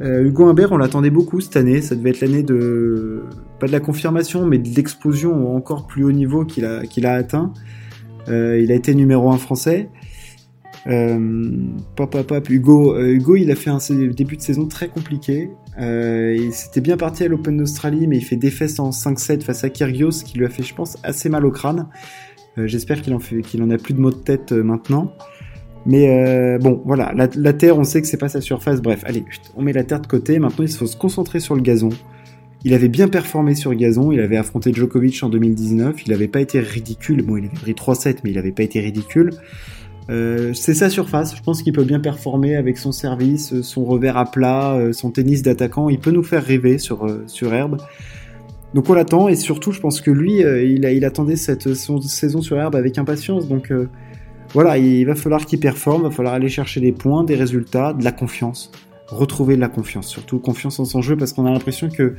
Euh, 0.01 0.23
Hugo 0.23 0.45
Humbert, 0.45 0.71
on 0.71 0.77
l'attendait 0.77 1.09
beaucoup 1.09 1.39
cette 1.39 1.55
année. 1.55 1.81
Ça 1.81 1.95
devait 1.95 2.09
être 2.09 2.21
l'année 2.21 2.43
de 2.43 3.23
pas 3.59 3.67
de 3.67 3.71
la 3.71 3.79
confirmation, 3.79 4.45
mais 4.45 4.57
de 4.57 4.69
l'explosion 4.75 5.55
encore 5.55 5.87
plus 5.87 6.03
haut 6.03 6.11
niveau 6.11 6.45
qu'il 6.45 6.65
a 6.65 6.85
qu'il 6.85 7.05
a 7.05 7.13
atteint. 7.13 7.53
Euh, 8.27 8.59
il 8.59 8.71
a 8.71 8.75
été 8.75 8.93
numéro 8.95 9.31
un 9.31 9.37
français. 9.37 9.89
Euh, 10.87 11.67
pop, 11.95 12.21
pop, 12.27 12.49
Hugo, 12.49 12.99
Hugo, 12.99 13.35
il 13.37 13.49
a 13.51 13.55
fait 13.55 13.69
un 13.69 13.79
début 14.11 14.35
de 14.35 14.41
saison 14.41 14.67
très 14.67 14.89
compliqué. 14.89 15.49
Euh, 15.79 16.35
il 16.37 16.53
s'était 16.53 16.81
bien 16.81 16.97
parti 16.97 17.23
à 17.23 17.27
l'Open 17.27 17.57
d'Australie, 17.57 18.07
mais 18.07 18.17
il 18.17 18.23
fait 18.23 18.35
des 18.35 18.51
fesses 18.51 18.79
en 18.79 18.91
5-7 18.91 19.41
face 19.41 19.63
à 19.63 19.69
Kyrgios, 19.69 20.23
qui 20.23 20.37
lui 20.37 20.45
a 20.45 20.49
fait, 20.49 20.63
je 20.63 20.73
pense, 20.73 20.97
assez 21.03 21.29
mal 21.29 21.45
au 21.45 21.51
crâne. 21.51 21.87
Euh, 22.57 22.67
j'espère 22.67 23.01
qu'il 23.01 23.13
en, 23.13 23.17
a 23.17 23.77
plus 23.77 23.93
de 23.93 23.99
maux 23.99 24.11
de 24.11 24.15
tête 24.15 24.51
maintenant. 24.51 25.13
Mais 25.85 26.07
euh, 26.09 26.59
bon, 26.59 26.81
voilà, 26.85 27.11
la, 27.15 27.27
la, 27.35 27.53
terre, 27.53 27.77
on 27.77 27.83
sait 27.83 28.01
que 28.01 28.07
c'est 28.07 28.17
pas 28.17 28.29
sa 28.29 28.41
surface. 28.41 28.81
Bref, 28.81 29.01
allez, 29.05 29.25
on 29.55 29.61
met 29.61 29.73
la 29.73 29.83
terre 29.83 29.99
de 29.99 30.07
côté. 30.07 30.39
Maintenant, 30.39 30.63
il 30.63 30.71
faut 30.71 30.87
se 30.87 30.95
concentrer 30.95 31.39
sur 31.39 31.55
le 31.55 31.61
gazon. 31.61 31.89
Il 32.63 32.73
avait 32.73 32.87
bien 32.87 33.09
performé 33.09 33.55
sur 33.55 33.73
gazon. 33.73 34.11
Il 34.11 34.21
avait 34.21 34.37
affronté 34.37 34.71
Djokovic 34.71 35.21
en 35.23 35.29
2019. 35.29 36.05
Il 36.05 36.11
n'avait 36.11 36.29
pas 36.29 36.39
été 36.39 36.59
ridicule. 36.61 37.23
Bon, 37.23 37.35
il 37.35 37.45
avait 37.45 37.53
pris 37.53 37.73
3-7, 37.73 38.19
mais 38.23 38.29
il 38.29 38.35
n'avait 38.35 38.53
pas 38.53 38.63
été 38.63 38.79
ridicule. 38.79 39.31
Euh, 40.09 40.53
c'est 40.53 40.73
sa 40.73 40.89
surface. 40.89 41.35
Je 41.35 41.41
pense 41.41 41.61
qu'il 41.61 41.73
peut 41.73 41.83
bien 41.83 41.99
performer 41.99 42.55
avec 42.55 42.77
son 42.77 42.91
service, 42.91 43.61
son 43.61 43.85
revers 43.85 44.17
à 44.17 44.29
plat, 44.29 44.73
euh, 44.73 44.93
son 44.93 45.11
tennis 45.11 45.41
d'attaquant. 45.41 45.89
Il 45.89 45.99
peut 45.99 46.11
nous 46.11 46.23
faire 46.23 46.43
rêver 46.43 46.77
sur, 46.77 47.05
euh, 47.05 47.23
sur 47.27 47.53
herbe. 47.53 47.77
Donc 48.73 48.89
on 48.89 48.93
l'attend 48.93 49.27
et 49.27 49.35
surtout, 49.35 49.71
je 49.71 49.79
pense 49.79 50.01
que 50.01 50.09
lui, 50.09 50.39
il, 50.39 50.83
il 50.83 51.05
attendait 51.05 51.35
cette 51.35 51.75
saison 51.75 52.41
sur 52.41 52.57
herbe 52.57 52.75
avec 52.75 52.97
impatience. 52.97 53.47
Donc 53.47 53.71
voilà, 54.51 54.79
il 54.79 55.05
va 55.05 55.13
falloir 55.13 55.45
qu'il 55.45 55.59
performe, 55.59 56.01
il 56.01 56.05
va 56.05 56.09
falloir 56.09 56.33
aller 56.33 56.49
chercher 56.49 56.81
des 56.81 56.91
points, 56.91 57.23
des 57.23 57.35
résultats, 57.35 57.93
de 57.93 58.03
la 58.03 58.11
confiance. 58.11 58.71
Retrouver 59.09 59.57
de 59.57 59.61
la 59.61 59.69
confiance, 59.69 60.07
surtout 60.07 60.39
confiance 60.39 60.79
en 60.79 60.85
son 60.85 61.03
jeu, 61.03 61.15
parce 61.15 61.33
qu'on 61.33 61.45
a 61.45 61.51
l'impression 61.51 61.87
que 61.87 62.15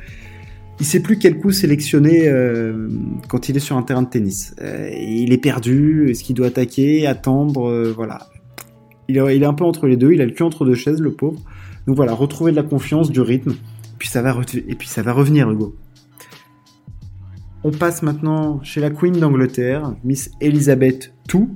il 0.79 0.85
sait 0.85 0.99
plus 0.99 1.17
quel 1.17 1.37
coup 1.37 1.51
sélectionner 1.51 2.27
euh, 2.27 2.89
quand 3.29 3.47
il 3.47 3.55
est 3.55 3.61
sur 3.61 3.77
un 3.77 3.83
terrain 3.83 4.01
de 4.01 4.09
tennis. 4.09 4.55
Euh, 4.61 4.89
il 4.91 5.31
est 5.31 5.37
perdu, 5.37 6.09
est-ce 6.09 6.23
qu'il 6.23 6.35
doit 6.35 6.47
attaquer, 6.47 7.07
attendre, 7.07 7.69
euh, 7.69 7.93
voilà. 7.95 8.27
Il 9.07 9.17
est, 9.17 9.45
un 9.45 9.53
peu 9.53 9.63
entre 9.63 9.87
les 9.87 9.97
deux, 9.97 10.13
il 10.13 10.21
a 10.21 10.25
le 10.25 10.31
cul 10.31 10.43
entre 10.43 10.65
deux 10.65 10.73
chaises, 10.73 10.99
le 10.99 11.13
pauvre. 11.13 11.39
Donc 11.85 11.95
voilà, 11.95 12.13
retrouver 12.13 12.51
de 12.51 12.55
la 12.55 12.63
confiance, 12.63 13.11
du 13.11 13.21
rythme, 13.21 13.53
puis 13.99 14.07
ça 14.09 14.23
va 14.23 14.35
et 14.55 14.75
puis 14.75 14.87
ça 14.87 15.03
va 15.03 15.13
revenir, 15.13 15.49
Hugo. 15.49 15.75
On 17.63 17.71
passe 17.71 18.01
maintenant 18.01 18.59
chez 18.63 18.81
la 18.81 18.89
Queen 18.89 19.13
d'Angleterre, 19.13 19.93
Miss 20.03 20.31
Elizabeth 20.41 21.13
II. 21.33 21.47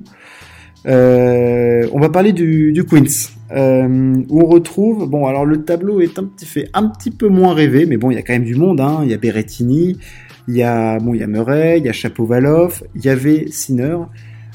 On 0.86 2.00
va 2.00 2.08
parler 2.08 2.32
du 2.32 2.84
Queens, 2.88 3.32
euh, 3.52 4.22
on 4.30 4.44
retrouve, 4.46 5.08
bon 5.08 5.26
alors 5.26 5.44
le 5.44 5.64
tableau 5.64 6.00
est 6.00 6.18
un 6.18 6.24
petit 6.24 6.46
fait 6.46 6.68
un 6.72 6.88
petit 6.88 7.10
peu 7.10 7.28
moins 7.28 7.52
rêvé, 7.52 7.84
mais 7.86 7.96
bon 7.96 8.10
il 8.10 8.14
y 8.14 8.18
a 8.18 8.22
quand 8.22 8.32
même 8.32 8.44
du 8.44 8.54
monde, 8.54 8.80
hein. 8.80 9.00
il 9.02 9.10
y 9.10 9.14
a 9.14 9.16
Berrettini, 9.16 9.98
il 10.46 10.54
y 10.54 10.62
a 10.62 10.98
bon 10.98 11.14
il 11.14 11.20
y 11.20 11.22
a 11.22 11.26
Murray, 11.26 11.78
il 11.78 11.84
y 11.84 11.88
a 11.88 11.92
Chapovalov, 11.92 12.84
il 12.94 13.04
y 13.04 13.08
avait 13.08 13.46
Sinner, 13.50 13.96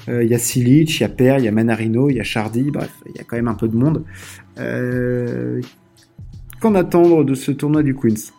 euh, 0.07 0.23
il 0.23 0.29
y 0.29 0.33
a 0.33 0.39
Silic, 0.39 0.97
il 0.97 1.01
y 1.01 1.03
a 1.03 1.09
Per, 1.09 1.35
il 1.39 1.45
y 1.45 1.47
a 1.47 1.51
Manarino, 1.51 2.09
il 2.09 2.15
y 2.15 2.19
a 2.21 2.23
Chardy, 2.23 2.71
bref 2.71 2.91
il 3.07 3.17
y 3.17 3.19
a 3.19 3.23
quand 3.23 3.35
même 3.35 3.49
un 3.49 3.55
peu 3.55 3.67
de 3.67 3.75
monde. 3.75 4.03
Euh, 4.59 5.61
Qu'en 6.61 6.73
attendre 6.75 7.25
de 7.25 7.35
ce 7.35 7.51
tournoi 7.51 7.83
du 7.83 7.95
Queens 7.95 8.31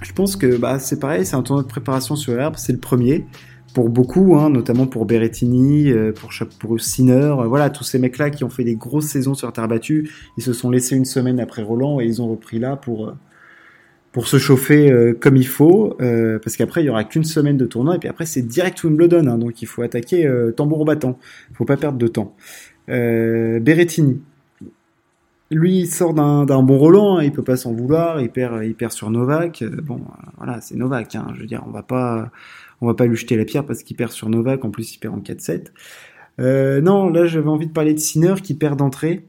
Je 0.00 0.12
pense 0.12 0.36
que 0.36 0.56
bah, 0.56 0.78
c'est 0.78 0.98
pareil, 0.98 1.26
c'est 1.26 1.36
un 1.36 1.42
tournoi 1.42 1.62
de 1.62 1.68
préparation 1.68 2.16
sur 2.16 2.40
herbe, 2.40 2.54
c'est 2.56 2.72
le 2.72 2.78
premier 2.78 3.26
pour 3.74 3.88
beaucoup, 3.88 4.36
hein, 4.36 4.50
notamment 4.50 4.86
pour 4.86 5.06
Berrettini, 5.06 5.90
euh, 5.90 6.12
pour, 6.12 6.30
pour 6.58 6.76
euh, 6.76 7.46
voilà, 7.46 7.70
tous 7.70 7.84
ces 7.84 7.98
mecs-là 7.98 8.30
qui 8.30 8.44
ont 8.44 8.50
fait 8.50 8.64
des 8.64 8.74
grosses 8.74 9.06
saisons 9.06 9.34
sur 9.34 9.52
terre 9.52 9.68
battue, 9.68 10.10
ils 10.36 10.42
se 10.42 10.52
sont 10.52 10.70
laissés 10.70 10.96
une 10.96 11.04
semaine 11.04 11.40
après 11.40 11.62
Roland 11.62 12.00
et 12.00 12.04
ils 12.04 12.20
ont 12.20 12.28
repris 12.28 12.58
là 12.58 12.76
pour 12.76 13.08
euh, 13.08 14.22
se 14.24 14.38
chauffer 14.38 15.14
comme 15.20 15.36
il 15.36 15.46
faut, 15.46 15.96
parce 16.42 16.56
qu'après 16.56 16.82
il 16.82 16.86
y 16.86 16.90
aura 16.90 17.04
qu'une 17.04 17.22
semaine 17.22 17.56
de 17.56 17.64
tournoi 17.64 17.94
et 17.94 17.98
puis 18.00 18.08
après 18.08 18.26
c'est 18.26 18.42
direct 18.42 18.82
Wimbledon, 18.82 19.28
hein, 19.28 19.38
donc 19.38 19.62
il 19.62 19.66
faut 19.66 19.82
attaquer 19.82 20.28
tambour 20.56 20.84
battant, 20.84 21.16
il 21.50 21.56
faut 21.56 21.64
pas 21.64 21.76
perdre 21.76 21.96
de 21.96 22.08
temps. 22.08 22.34
Berrettini, 22.88 24.20
lui 25.52 25.82
il 25.82 25.86
sort 25.86 26.12
d'un 26.12 26.62
bon 26.62 26.76
Roland, 26.76 27.18
hein, 27.18 27.22
il 27.22 27.30
peut 27.30 27.44
pas 27.44 27.56
s'en 27.56 27.72
vouloir, 27.72 28.20
il 28.20 28.30
perd 28.30 28.64
il 28.64 28.74
perd 28.74 28.90
sur 28.90 29.10
Novak, 29.10 29.62
bon 29.80 30.00
voilà 30.38 30.60
c'est 30.60 30.74
Novak, 30.74 31.14
hein, 31.14 31.28
je 31.36 31.42
veux 31.42 31.46
dire 31.46 31.62
on 31.68 31.70
va 31.70 31.84
pas 31.84 32.32
on 32.80 32.86
va 32.86 32.94
pas 32.94 33.06
lui 33.06 33.16
jeter 33.16 33.36
la 33.36 33.44
pierre 33.44 33.66
parce 33.66 33.82
qu'il 33.82 33.96
perd 33.96 34.12
sur 34.12 34.28
Novak, 34.28 34.64
en 34.64 34.70
plus 34.70 34.94
il 34.94 34.98
perd 34.98 35.14
en 35.14 35.20
4-7. 35.20 35.66
Euh, 36.38 36.80
non, 36.80 37.10
là 37.10 37.26
j'avais 37.26 37.48
envie 37.48 37.66
de 37.66 37.72
parler 37.72 37.94
de 37.94 37.98
Sinner 37.98 38.34
qui 38.42 38.54
perd 38.54 38.78
d'entrée. 38.78 39.24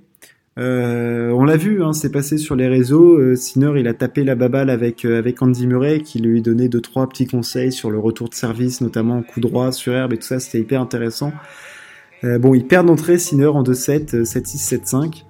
Euh, 0.58 1.32
on 1.32 1.46
l'a 1.46 1.56
vu, 1.56 1.82
hein, 1.82 1.94
c'est 1.94 2.12
passé 2.12 2.38
sur 2.38 2.56
les 2.56 2.68
réseaux. 2.68 3.18
Euh, 3.18 3.36
Sinner, 3.36 3.80
il 3.80 3.88
a 3.88 3.94
tapé 3.94 4.24
la 4.24 4.36
baballe 4.36 4.70
avec 4.70 5.06
euh, 5.06 5.18
avec 5.18 5.42
Andy 5.42 5.66
Murray, 5.66 6.02
qui 6.02 6.20
lui 6.20 6.42
donnait 6.42 6.68
deux 6.68 6.82
trois 6.82 7.08
petits 7.08 7.26
conseils 7.26 7.72
sur 7.72 7.90
le 7.90 7.98
retour 8.00 8.28
de 8.28 8.34
service, 8.34 8.82
notamment 8.82 9.24
coup 9.24 9.40
droit 9.40 9.72
sur 9.72 9.94
herbe 9.94 10.14
et 10.14 10.18
tout 10.18 10.28
ça. 10.28 10.40
C'était 10.40 10.60
hyper 10.60 10.82
intéressant. 10.82 11.32
bon, 12.24 12.54
il 12.54 12.66
perd 12.68 12.86
d'entrée 12.88 13.18
Sinner 13.18 13.48
en 13.48 13.64
2-7, 13.64 14.24
7-6, 14.24 15.24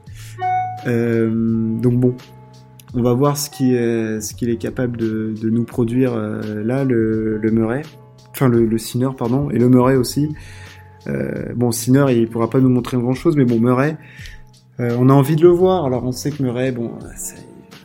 7-5. 0.86 1.82
donc 1.82 1.94
bon, 2.00 2.16
on 2.96 3.04
va 3.04 3.14
voir 3.14 3.38
ce 3.38 3.50
qu'il 3.50 3.76
ce 4.22 4.34
qu'il 4.34 4.50
est 4.50 4.58
capable 4.58 4.98
de, 4.98 5.34
de 5.40 5.50
nous 5.50 5.64
produire 5.64 6.18
là, 6.18 6.84
le, 6.84 7.38
le 7.38 7.52
Murray 7.52 7.84
enfin 8.32 8.48
le, 8.48 8.66
le 8.66 8.78
Sinner 8.78 9.10
pardon, 9.18 9.50
et 9.50 9.58
le 9.58 9.70
Murray 9.70 9.96
aussi. 9.96 10.30
Euh, 11.08 11.54
bon, 11.56 11.72
Sinner 11.72 12.06
il 12.10 12.28
pourra 12.28 12.50
pas 12.50 12.60
nous 12.60 12.70
montrer 12.70 12.98
grand 12.98 13.14
chose, 13.14 13.36
mais 13.36 13.46
bon 13.46 13.60
Murray, 13.60 13.98
euh, 14.80 14.96
on 15.00 15.10
a 15.10 15.14
envie 15.14 15.36
de 15.36 15.44
le 15.44 15.50
voir. 15.50 15.86
Alors 15.86 16.04
on 16.06 16.12
sait 16.12 16.32
que 16.32 16.42
Murray, 16.44 16.72
bon, 16.72 16.92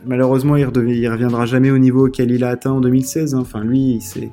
malheureusement 0.05 0.55
il, 0.55 0.67
il 0.75 1.09
reviendra 1.09 1.45
jamais 1.45 1.71
au 1.71 1.77
niveau 1.77 2.07
auquel 2.07 2.31
il 2.31 2.43
a 2.43 2.49
atteint 2.49 2.71
en 2.71 2.81
2016. 2.81 3.35
Hein. 3.35 3.39
Enfin 3.41 3.63
lui, 3.63 3.99
c'est 4.01 4.29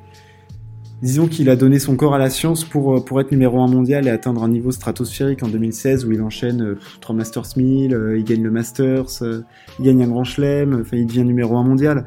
disons 1.01 1.27
qu'il 1.27 1.49
a 1.49 1.55
donné 1.55 1.79
son 1.79 1.95
corps 1.95 2.15
à 2.15 2.17
la 2.17 2.29
science 2.29 2.63
pour, 2.63 3.03
pour 3.03 3.19
être 3.21 3.31
numéro 3.31 3.61
1 3.61 3.67
mondial 3.67 4.07
et 4.07 4.09
atteindre 4.09 4.43
un 4.43 4.49
niveau 4.49 4.71
stratosphérique 4.71 5.43
en 5.43 5.47
2016 5.47 6.05
où 6.05 6.11
il 6.11 6.21
enchaîne 6.21 6.61
euh, 6.61 6.79
trois 7.01 7.15
Masters 7.15 7.57
1000, 7.57 7.93
euh, 7.93 8.17
il 8.17 8.23
gagne 8.23 8.43
le 8.43 8.51
Masters, 8.51 9.21
euh, 9.21 9.41
il 9.79 9.85
gagne 9.85 10.03
un 10.03 10.07
grand 10.07 10.23
chelem, 10.23 10.79
enfin 10.81 10.97
il 10.97 11.05
devient 11.05 11.23
numéro 11.23 11.57
1 11.57 11.63
mondial. 11.63 12.05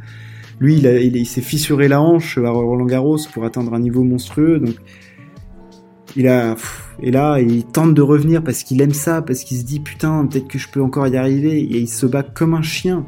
Lui, 0.60 0.78
il, 0.78 1.26
s'est 1.26 1.40
fissuré 1.40 1.86
la 1.88 2.00
hanche 2.00 2.38
à 2.38 2.50
Roland 2.50 2.86
Garros 2.86 3.18
pour 3.32 3.44
atteindre 3.44 3.74
un 3.74 3.80
niveau 3.80 4.02
monstrueux. 4.02 4.58
Donc, 4.58 4.74
il 6.16 6.26
a 6.26 6.56
et 7.00 7.10
là 7.10 7.38
il 7.38 7.64
tente 7.64 7.94
de 7.94 8.02
revenir 8.02 8.42
parce 8.42 8.62
qu'il 8.62 8.80
aime 8.80 8.92
ça, 8.92 9.22
parce 9.22 9.44
qu'il 9.44 9.58
se 9.58 9.64
dit 9.64 9.78
putain 9.78 10.26
peut-être 10.26 10.48
que 10.48 10.58
je 10.58 10.68
peux 10.68 10.82
encore 10.82 11.06
y 11.06 11.16
arriver 11.16 11.58
et 11.58 11.78
il 11.78 11.88
se 11.88 12.06
bat 12.06 12.22
comme 12.22 12.54
un 12.54 12.62
chien. 12.62 13.06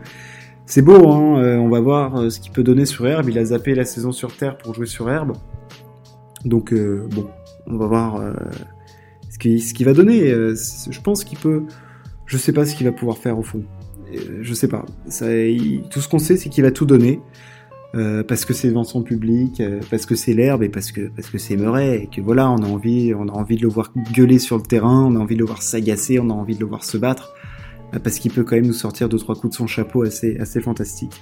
C'est 0.66 0.83
beau, 0.83 1.09
hein 1.09 1.42
euh, 1.42 1.57
on 1.57 1.69
va 1.69 1.80
voir 1.80 2.16
euh, 2.16 2.30
ce 2.30 2.38
qu'il 2.38 2.52
peut 2.52 2.62
donner 2.62 2.87
sur 2.87 3.07
herbe. 3.09 3.28
Il 3.28 3.38
a 3.38 3.45
zappé 3.47 3.75
la 3.75 3.85
saison 3.85 4.12
sur 4.12 4.37
terre 4.37 4.57
pour 4.57 4.75
jouer 4.75 4.87
sur 4.87 5.11
herbe. 5.11 5.33
Donc 6.45 6.73
euh, 6.73 7.09
bon, 7.11 7.26
on 7.66 7.76
va 7.76 7.87
voir 7.87 8.23
ce 9.30 9.38
qu'il 9.38 9.87
va 9.87 9.92
donner. 9.92 10.30
je 10.30 11.00
pense 11.00 11.25
qu'il 11.25 11.38
peut. 11.38 11.64
Je 12.26 12.37
sais 12.37 12.52
pas 12.52 12.64
ce 12.64 12.76
qu'il 12.76 12.87
va 12.87 12.92
pouvoir 12.92 13.19
faire 13.19 13.37
au 13.37 13.42
fond. 13.42 13.64
Je 14.43 14.55
sais 14.55 14.69
pas. 14.69 14.85
Ça, 15.09 15.26
tout 15.90 16.00
ce 16.00 16.09
qu'on 16.09 16.19
sait, 16.19 16.37
c'est 16.37 16.49
qu'il 16.49 16.64
va 16.64 16.71
tout 16.71 16.87
donner. 16.87 17.21
Euh, 17.97 18.23
parce 18.23 18.45
que 18.45 18.55
c'est 18.55 18.69
devant 18.69 18.85
son 18.85 19.02
public, 19.02 19.61
euh, 19.61 19.81
parce 19.90 20.07
que 20.07 20.14
c'est 20.14 20.33
l'herbe 20.33 20.62
et 20.62 20.69
parce 20.69 20.93
que 20.93 21.09
parce 21.09 21.29
que 21.29 21.38
c'est 21.38 21.57
Murray 21.57 22.05
et 22.05 22.07
que 22.07 22.21
voilà, 22.21 22.49
on 22.49 22.59
a 22.59 22.67
envie, 22.67 23.12
on 23.14 23.26
a 23.26 23.33
envie 23.33 23.57
de 23.57 23.62
le 23.62 23.69
voir 23.69 23.93
gueuler 24.14 24.38
sur 24.38 24.57
le 24.57 24.62
terrain, 24.62 25.07
on 25.07 25.17
a 25.17 25.19
envie 25.19 25.35
de 25.35 25.40
le 25.40 25.47
voir 25.47 25.61
s'agacer, 25.61 26.21
on 26.21 26.31
a 26.31 26.33
envie 26.33 26.55
de 26.55 26.61
le 26.61 26.67
voir 26.67 26.85
se 26.85 26.97
battre, 26.97 27.35
euh, 27.93 27.99
parce 27.99 28.21
qu'il 28.21 28.31
peut 28.31 28.45
quand 28.45 28.55
même 28.55 28.67
nous 28.67 28.73
sortir 28.73 29.09
deux 29.09 29.19
trois 29.19 29.35
coups 29.35 29.50
de 29.50 29.57
son 29.57 29.67
chapeau 29.67 30.05
assez 30.05 30.38
assez 30.38 30.61
fantastique. 30.61 31.21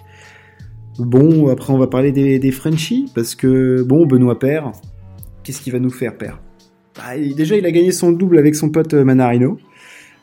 Bon, 0.98 1.48
après 1.48 1.72
on 1.72 1.78
va 1.78 1.86
parler 1.86 2.12
des, 2.12 2.38
des 2.38 2.52
Frenchies 2.52 3.10
parce 3.14 3.34
que 3.34 3.82
bon, 3.82 4.04
Benoît 4.04 4.38
Père, 4.38 4.72
qu'est-ce 5.44 5.62
qu'il 5.62 5.72
va 5.72 5.78
nous 5.78 5.88
faire, 5.88 6.18
Père 6.18 6.42
bah, 6.96 7.16
Déjà, 7.16 7.56
il 7.56 7.64
a 7.64 7.70
gagné 7.70 7.92
son 7.92 8.12
double 8.12 8.36
avec 8.36 8.54
son 8.54 8.68
pote 8.68 8.92
Manarino. 8.92 9.56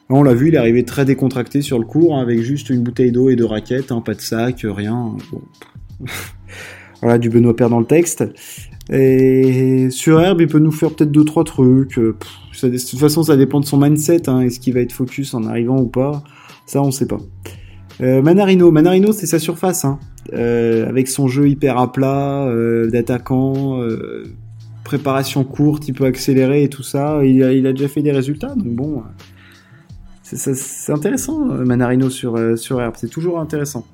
On 0.09 0.21
l'a 0.21 0.35
vu, 0.35 0.49
il 0.49 0.55
est 0.55 0.57
arrivé 0.57 0.83
très 0.83 1.03
décontracté 1.03 1.61
sur 1.61 1.79
le 1.79 1.85
cours, 1.85 2.15
hein, 2.15 2.21
avec 2.21 2.41
juste 2.41 2.69
une 2.69 2.83
bouteille 2.83 3.11
d'eau 3.11 3.29
et 3.29 3.35
de 3.35 3.43
raquettes, 3.43 3.91
hein, 3.91 4.01
pas 4.01 4.13
de 4.13 4.21
sac, 4.21 4.61
rien. 4.63 5.15
Voilà, 7.01 7.17
du 7.19 7.29
Benoît 7.29 7.55
Père 7.55 7.69
dans 7.69 7.79
le 7.79 7.85
texte. 7.85 8.23
Et 8.91 9.89
sur 9.91 10.21
Herbe, 10.21 10.41
il 10.41 10.47
peut 10.47 10.59
nous 10.59 10.71
faire 10.71 10.91
peut-être 10.91 11.11
deux 11.11 11.25
trois 11.25 11.43
trucs. 11.43 11.99
Euh, 11.99 12.15
de 12.63 12.69
toute 12.69 12.99
façon, 12.99 13.23
ça 13.23 13.35
dépend 13.35 13.59
de 13.59 13.65
son 13.65 13.77
mindset. 13.77 14.29
Hein, 14.29 14.41
Est-ce 14.41 14.59
qu'il 14.59 14.73
va 14.73 14.79
être 14.79 14.93
focus 14.93 15.33
en 15.33 15.43
arrivant 15.43 15.77
ou 15.77 15.87
pas 15.87 16.23
Ça, 16.65 16.81
on 16.81 16.91
sait 16.91 17.05
pas. 17.05 17.19
Euh, 18.01 18.21
Manarino, 18.21 18.71
Manarino, 18.71 19.11
c'est 19.11 19.25
sa 19.25 19.39
surface, 19.39 19.85
euh, 20.33 20.87
avec 20.87 21.07
son 21.07 21.27
jeu 21.27 21.47
hyper 21.47 21.77
à 21.77 21.91
plat, 21.91 22.49
d'attaquant, 22.91 23.79
préparation 24.83 25.43
courte, 25.43 25.87
il 25.87 25.93
peut 25.93 26.05
accélérer 26.05 26.63
et 26.63 26.69
tout 26.69 26.83
ça. 26.83 27.23
Il 27.23 27.43
a, 27.43 27.53
il 27.53 27.67
a 27.67 27.71
déjà 27.71 27.87
fait 27.87 28.01
des 28.01 28.11
résultats, 28.11 28.55
donc 28.55 28.75
bon, 28.75 29.03
c'est 30.33 30.91
intéressant. 30.91 31.45
Manarino 31.45 32.09
sur 32.09 32.57
sur 32.57 32.81
Herbe, 32.81 32.95
c'est 32.97 33.09
toujours 33.09 33.39
intéressant. 33.39 33.85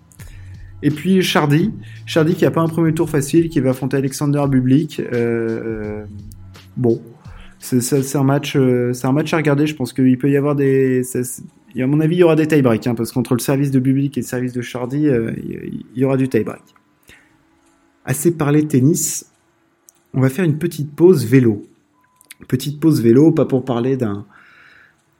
Et 0.84 0.90
puis 0.90 1.22
Chardy, 1.22 1.72
Chardy 2.06 2.36
qui 2.36 2.46
a 2.46 2.52
pas 2.52 2.62
un 2.62 2.68
premier 2.68 2.94
tour 2.94 3.10
facile, 3.10 3.50
qui 3.50 3.60
va 3.60 3.72
affronter 3.72 3.98
Alexander 3.98 4.44
Bublik. 4.50 5.00
Euh, 5.00 5.06
euh, 5.14 6.06
bon, 6.76 7.02
c'est 7.60 8.16
un 8.16 8.24
match, 8.24 8.56
euh, 8.56 8.92
un 9.04 9.12
match 9.12 9.34
à 9.34 9.38
regarder. 9.38 9.68
Je 9.68 9.76
pense 9.76 9.94
qu'il 9.94 10.18
peut 10.18 10.32
y 10.32 10.38
avoir 10.38 10.56
des, 10.56 11.04
à 11.14 11.88
mon 11.88 12.00
avis, 12.00 12.16
il 12.16 12.20
y 12.20 12.24
aura 12.24 12.36
des 12.36 12.48
tie-breaks, 12.48 12.88
hein, 12.88 12.96
parce 12.96 13.12
qu'entre 13.12 13.34
le 13.34 13.40
service 13.40 13.70
de 13.72 13.80
Bublik 13.80 14.18
et 14.18 14.22
le 14.22 14.26
service 14.26 14.54
de 14.54 14.62
Chardy, 14.62 15.08
il 15.08 15.84
y 15.96 16.04
aura 16.04 16.18
du 16.18 16.28
tie-break. 16.28 16.64
Assez 18.04 18.32
parlé 18.32 18.68
tennis, 18.68 19.32
on 20.16 20.22
va 20.22 20.30
faire 20.30 20.46
une 20.46 20.58
petite 20.58 20.96
pause 20.96 21.26
vélo. 21.26 21.62
Petite 22.48 22.80
pause 22.80 23.02
vélo, 23.02 23.32
pas 23.32 23.46
pour 23.46 23.64
parler 23.64 23.98
d'un 23.98 24.26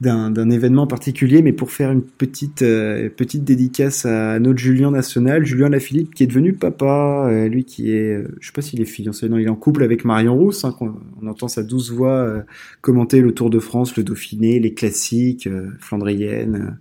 d'un 0.02 0.50
événement 0.50 0.88
particulier, 0.88 1.44
mais 1.44 1.54
pour 1.54 1.70
faire 1.70 1.92
une 1.92 2.02
petite, 2.02 2.64
euh, 2.64 3.08
petite 3.10 3.44
dédicace 3.44 4.08
à 4.08 4.40
notre 4.40 4.58
Julien 4.58 4.90
national, 4.90 5.46
Julien 5.46 5.70
Lafilippe, 5.70 6.16
qui 6.16 6.24
est 6.24 6.28
devenu 6.28 6.54
papa, 6.54 7.28
euh, 7.30 7.48
lui 7.48 7.66
qui 7.66 7.92
est, 7.96 8.16
euh, 8.16 8.28
je 8.40 8.48
sais 8.48 8.52
pas 8.52 8.64
s'il 8.64 8.82
est 8.82 8.86
fiancé, 8.86 9.30
non, 9.30 9.38
il 9.38 9.46
est 9.46 9.50
en 9.50 9.56
couple 9.56 9.84
avec 9.84 10.04
Marion 10.04 10.36
Rousse, 10.36 10.66
hein, 10.66 10.76
on, 10.82 11.28
entend 11.28 11.48
sa 11.48 11.62
douce 11.62 11.92
voix 11.92 12.44
commenter 12.82 13.22
le 13.22 13.32
Tour 13.32 13.52
de 13.52 13.60
France, 13.60 13.96
le 13.96 14.04
Dauphiné, 14.04 14.60
les 14.60 14.74
classiques, 14.74 15.48
flandriennes, 15.80 16.78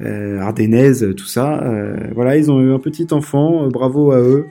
ardennaises, 0.00 1.14
tout 1.14 1.26
ça. 1.26 1.70
voilà, 2.14 2.38
ils 2.38 2.50
ont 2.50 2.62
eu 2.62 2.72
un 2.72 2.78
petit 2.78 3.08
enfant, 3.12 3.68
bravo 3.68 4.10
à 4.10 4.20
eux. 4.20 4.46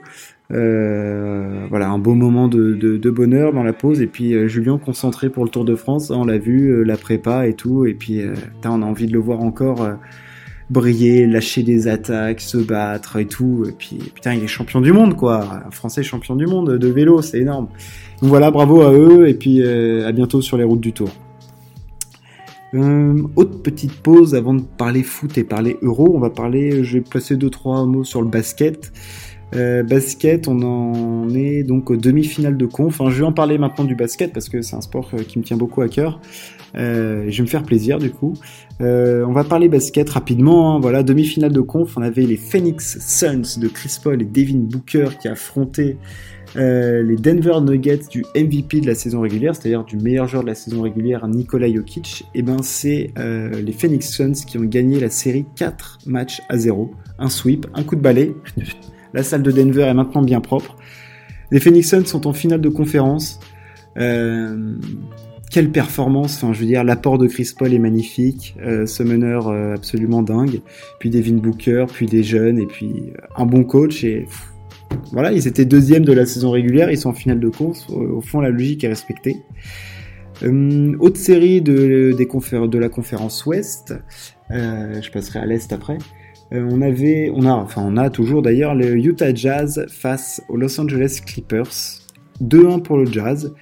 Euh, 0.54 1.66
voilà, 1.70 1.90
un 1.90 1.98
beau 1.98 2.14
moment 2.14 2.48
de, 2.48 3.10
bonheur 3.10 3.54
dans 3.54 3.64
la 3.64 3.74
pause. 3.74 4.02
Et 4.02 4.08
puis 4.08 4.34
euh, 4.34 4.48
Julien 4.48 4.78
concentré 4.78 5.30
pour 5.30 5.44
le 5.44 5.50
Tour 5.50 5.66
de 5.66 5.76
France, 5.76 6.10
on 6.10 6.26
l'a 6.26 6.38
vu, 6.38 6.70
euh, 6.70 6.84
la 6.84 6.98
prépa 6.98 7.48
et 7.48 7.54
tout. 7.54 7.86
Et 7.86 7.94
puis 7.94 8.22
on 8.66 8.82
a 8.82 8.86
envie 8.86 9.08
de 9.08 9.14
le 9.14 9.20
voir 9.20 9.42
encore 9.42 9.88
briller, 10.70 11.28
lâcher 11.28 11.64
des 11.64 11.88
attaques, 11.88 12.42
se 12.42 12.58
battre 12.58 13.18
et 13.18 13.26
tout. 13.26 13.66
Et 13.68 13.72
puis 13.72 13.98
putain, 14.14 14.34
il 14.34 14.44
est 14.44 14.48
champion 14.48 14.82
du 14.82 14.92
monde 14.92 15.16
quoi. 15.16 15.64
Un 15.68 15.72
Français 15.72 16.04
champion 16.04 16.36
du 16.36 16.48
monde 16.48 16.78
de 16.78 16.88
vélo, 16.88 17.22
c'est 17.22 17.40
énorme. 17.40 17.68
Donc 18.22 18.30
voilà, 18.30 18.52
bravo 18.52 18.82
à 18.82 18.94
eux. 18.94 19.28
Et 19.28 19.34
puis 19.34 19.64
à 19.64 20.12
bientôt 20.12 20.42
sur 20.42 20.58
les 20.58 20.64
routes 20.64 20.82
du 20.82 20.94
Tour. 20.94 21.10
autre 22.74 23.62
petite 23.62 24.02
pause 24.02 24.36
avant 24.36 24.54
de 24.54 24.62
parler 24.62 25.04
foot 25.04 25.38
et 25.38 25.44
parler 25.44 25.78
euro, 25.82 26.14
on 26.14 26.20
va 26.20 26.30
parler, 26.30 26.84
je 26.84 26.98
vais 26.98 27.04
placer 27.04 27.36
deux 27.38 27.50
trois 27.50 27.86
mots 27.86 28.04
sur 28.04 28.22
le 28.22 28.28
basket. 28.28 28.92
Euh, 29.54 29.84
basket, 29.84 30.48
on 30.48 30.62
en 30.62 31.30
est 31.36 31.64
donc 31.64 31.90
aux 31.90 31.98
demi-finales 31.98 32.58
de 32.58 32.66
conf. 32.66 33.02
Je 33.10 33.20
vais 33.20 33.26
en 33.26 33.34
parler 33.34 33.58
maintenant 33.58 33.84
du 33.84 33.96
basket 33.96 34.32
parce 34.34 34.50
que 34.50 34.62
c'est 34.62 34.76
un 34.76 34.82
sport 34.82 35.10
euh, 35.14 35.24
qui 35.24 35.40
me 35.40 35.44
tient 35.44 35.58
beaucoup 35.58 35.82
à 35.82 35.90
cœur. 35.90 36.22
Euh, 36.76 37.26
je 37.28 37.38
vais 37.38 37.44
me 37.44 37.48
faire 37.48 37.64
plaisir 37.64 38.00
du 38.00 38.12
coup. 38.12 38.34
On 38.80 39.34
va 39.34 39.44
parler 39.44 39.68
basket 39.70 40.10
rapidement. 40.10 40.76
Hein. 40.76 40.80
Voilà, 40.80 41.04
demi-finale 41.04 41.52
de 41.52 41.62
conf. 41.62 41.98
On 41.98 42.02
avait 42.02 42.24
les 42.24 42.38
Phoenix 42.38 42.98
Suns 43.00 43.60
de 43.60 43.68
Chris 43.68 43.98
Paul 44.02 44.22
et 44.22 44.26
Devin 44.26 44.60
Booker 44.60 45.10
qui 45.22 45.28
affrontaient 45.28 45.98
les 46.56 47.16
Denver 47.16 47.62
Nuggets 47.62 48.08
du 48.10 48.26
MVP 48.36 48.82
de 48.82 48.88
la 48.88 48.96
saison 48.96 49.22
régulière, 49.22 49.56
c'est-à-dire 49.56 49.86
du 49.86 49.98
meilleur 49.98 50.28
joueur 50.28 50.44
de 50.44 50.48
la 50.48 50.56
saison 50.56 50.82
régulière, 50.82 51.28
Nikola 51.28 51.72
Jokic. 51.72 52.24
Et 52.34 52.40
eh 52.40 52.42
ben 52.42 52.58
c'est 52.64 53.12
les 53.18 53.72
Phoenix 53.72 54.10
Suns 54.10 54.46
qui 54.48 54.58
ont 54.58 54.64
gagné 54.64 55.00
la 55.00 55.10
série 55.10 55.46
4 55.58 56.00
matchs 56.08 56.42
à 56.50 56.58
0. 56.58 56.92
Un 57.20 57.30
sweep, 57.30 57.68
un 57.76 57.84
coup 57.84 57.96
de 57.96 58.02
balai. 58.02 58.34
La 59.14 59.24
salle 59.24 59.44
de 59.44 59.52
Denver 59.52 59.84
est 59.84 59.94
maintenant 59.94 60.22
bien 60.22 60.42
propre. 60.42 60.76
Les 61.52 61.60
Phoenix 61.60 61.90
Suns 61.90 62.06
sont 62.06 62.28
en 62.28 62.34
finale 62.34 62.62
de 62.62 62.70
conférence. 62.70 63.40
Euh, 63.98 64.76
quelle 65.52 65.70
performance 65.70 66.46
je 66.54 66.60
veux 66.60 66.66
dire, 66.66 66.86
l'apport 66.86 67.18
de 67.18 67.28
Chris 67.28 67.52
Paul 67.58 67.74
est 67.74 67.80
magnifique. 67.80 68.56
Euh, 68.66 68.86
ce 68.86 69.04
meneur 69.04 69.50
euh, 69.50 69.76
absolument 69.76 70.24
dingue. 70.24 70.62
Puis 71.00 71.10
Devin 71.10 71.36
Booker, 71.36 71.88
puis 71.92 72.06
des 72.06 72.24
jeunes, 72.24 72.58
et 72.58 72.66
puis 72.66 73.12
un 73.36 73.46
bon 73.46 73.66
coach. 73.66 74.06
Et 74.06 74.28
voilà, 75.12 75.34
ils 75.34 75.46
étaient 75.46 75.66
deuxième 75.66 76.06
de 76.06 76.14
la 76.14 76.26
saison 76.26 76.52
régulière. 76.52 76.90
Ils 76.90 76.98
sont 76.98 77.10
en 77.10 77.14
finale 77.14 77.42
de 77.42 77.50
course. 77.50 77.90
Au, 77.90 78.22
fond, 78.22 78.40
la 78.40 78.50
logique 78.50 78.86
est 78.86 78.90
respectée. 78.90 79.36
autre 80.42 81.18
série 81.18 81.62
de 81.62 82.78
la 82.78 82.90
conférence 82.90 83.46
Ouest. 83.46 83.94
je 84.50 85.12
passerai 85.12 85.40
à 85.40 85.46
l'Est 85.46 85.74
après. 85.74 85.98
Euh, 86.54 86.68
on 86.70 86.82
avait, 86.82 87.32
on 87.34 87.98
a, 87.98 88.10
toujours 88.10 88.42
d'ailleurs 88.42 88.76
le 88.76 88.98
Utah 88.98 89.34
Jazz 89.34 89.86
face 89.90 90.42
aux 90.50 90.58
Los 90.58 90.80
Angeles 90.80 91.22
Clippers. 91.26 92.02
2-1 92.42 92.82
pour 92.82 92.98
le 92.98 93.06
Jazz. 93.06 93.54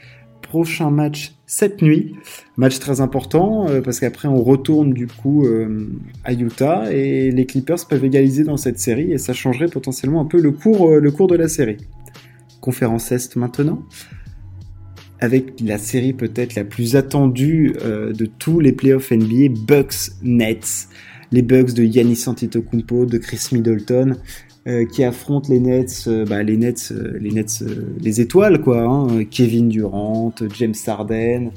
Prochain 0.41 0.89
match 0.89 1.35
cette 1.45 1.83
nuit. 1.83 2.15
Match 2.57 2.79
très 2.79 3.01
important 3.01 3.67
euh, 3.69 3.81
parce 3.81 3.99
qu'après 3.99 4.27
on 4.27 4.41
retourne 4.41 4.93
du 4.93 5.05
coup 5.05 5.45
euh, 5.45 5.87
à 6.23 6.33
Utah 6.33 6.91
et 6.91 7.29
les 7.29 7.45
Clippers 7.45 7.87
peuvent 7.87 8.03
égaliser 8.03 8.43
dans 8.43 8.57
cette 8.57 8.79
série 8.79 9.11
et 9.11 9.19
ça 9.19 9.33
changerait 9.33 9.67
potentiellement 9.67 10.21
un 10.21 10.25
peu 10.25 10.41
le 10.41 10.51
cours, 10.51 10.89
le 10.95 11.11
cours 11.11 11.27
de 11.27 11.35
la 11.35 11.47
série. 11.47 11.77
Conférence 12.61 13.11
Est 13.11 13.35
maintenant 13.35 13.83
avec 15.21 15.59
la 15.61 15.77
série 15.77 16.13
peut-être 16.13 16.55
la 16.55 16.63
plus 16.63 16.95
attendue 16.95 17.75
de 17.83 18.25
tous 18.25 18.61
les 18.61 18.71
playoffs 18.71 19.11
NBA, 19.11 19.53
Bucks 19.67 20.11
Nets 20.23 20.87
les 21.31 21.41
Bucks 21.41 21.73
de 21.73 21.83
Yannis 21.83 22.23
Antetokounmpo, 22.27 23.05
de 23.05 23.17
Chris 23.17 23.49
Middleton, 23.51 24.15
euh, 24.67 24.85
qui 24.85 25.03
affrontent 25.03 25.49
les 25.49 25.59
Nets, 25.59 26.03
euh, 26.07 26.25
bah, 26.25 26.43
les 26.43 26.57
Nets, 26.57 26.91
euh, 26.91 27.17
les 27.19 27.31
Nets, 27.31 27.63
les 28.01 28.21
étoiles 28.21 28.61
quoi, 28.61 28.81
hein, 28.81 29.23
Kevin 29.23 29.69
Durant, 29.69 30.33
James 30.57 30.75
Harden, 30.85 31.51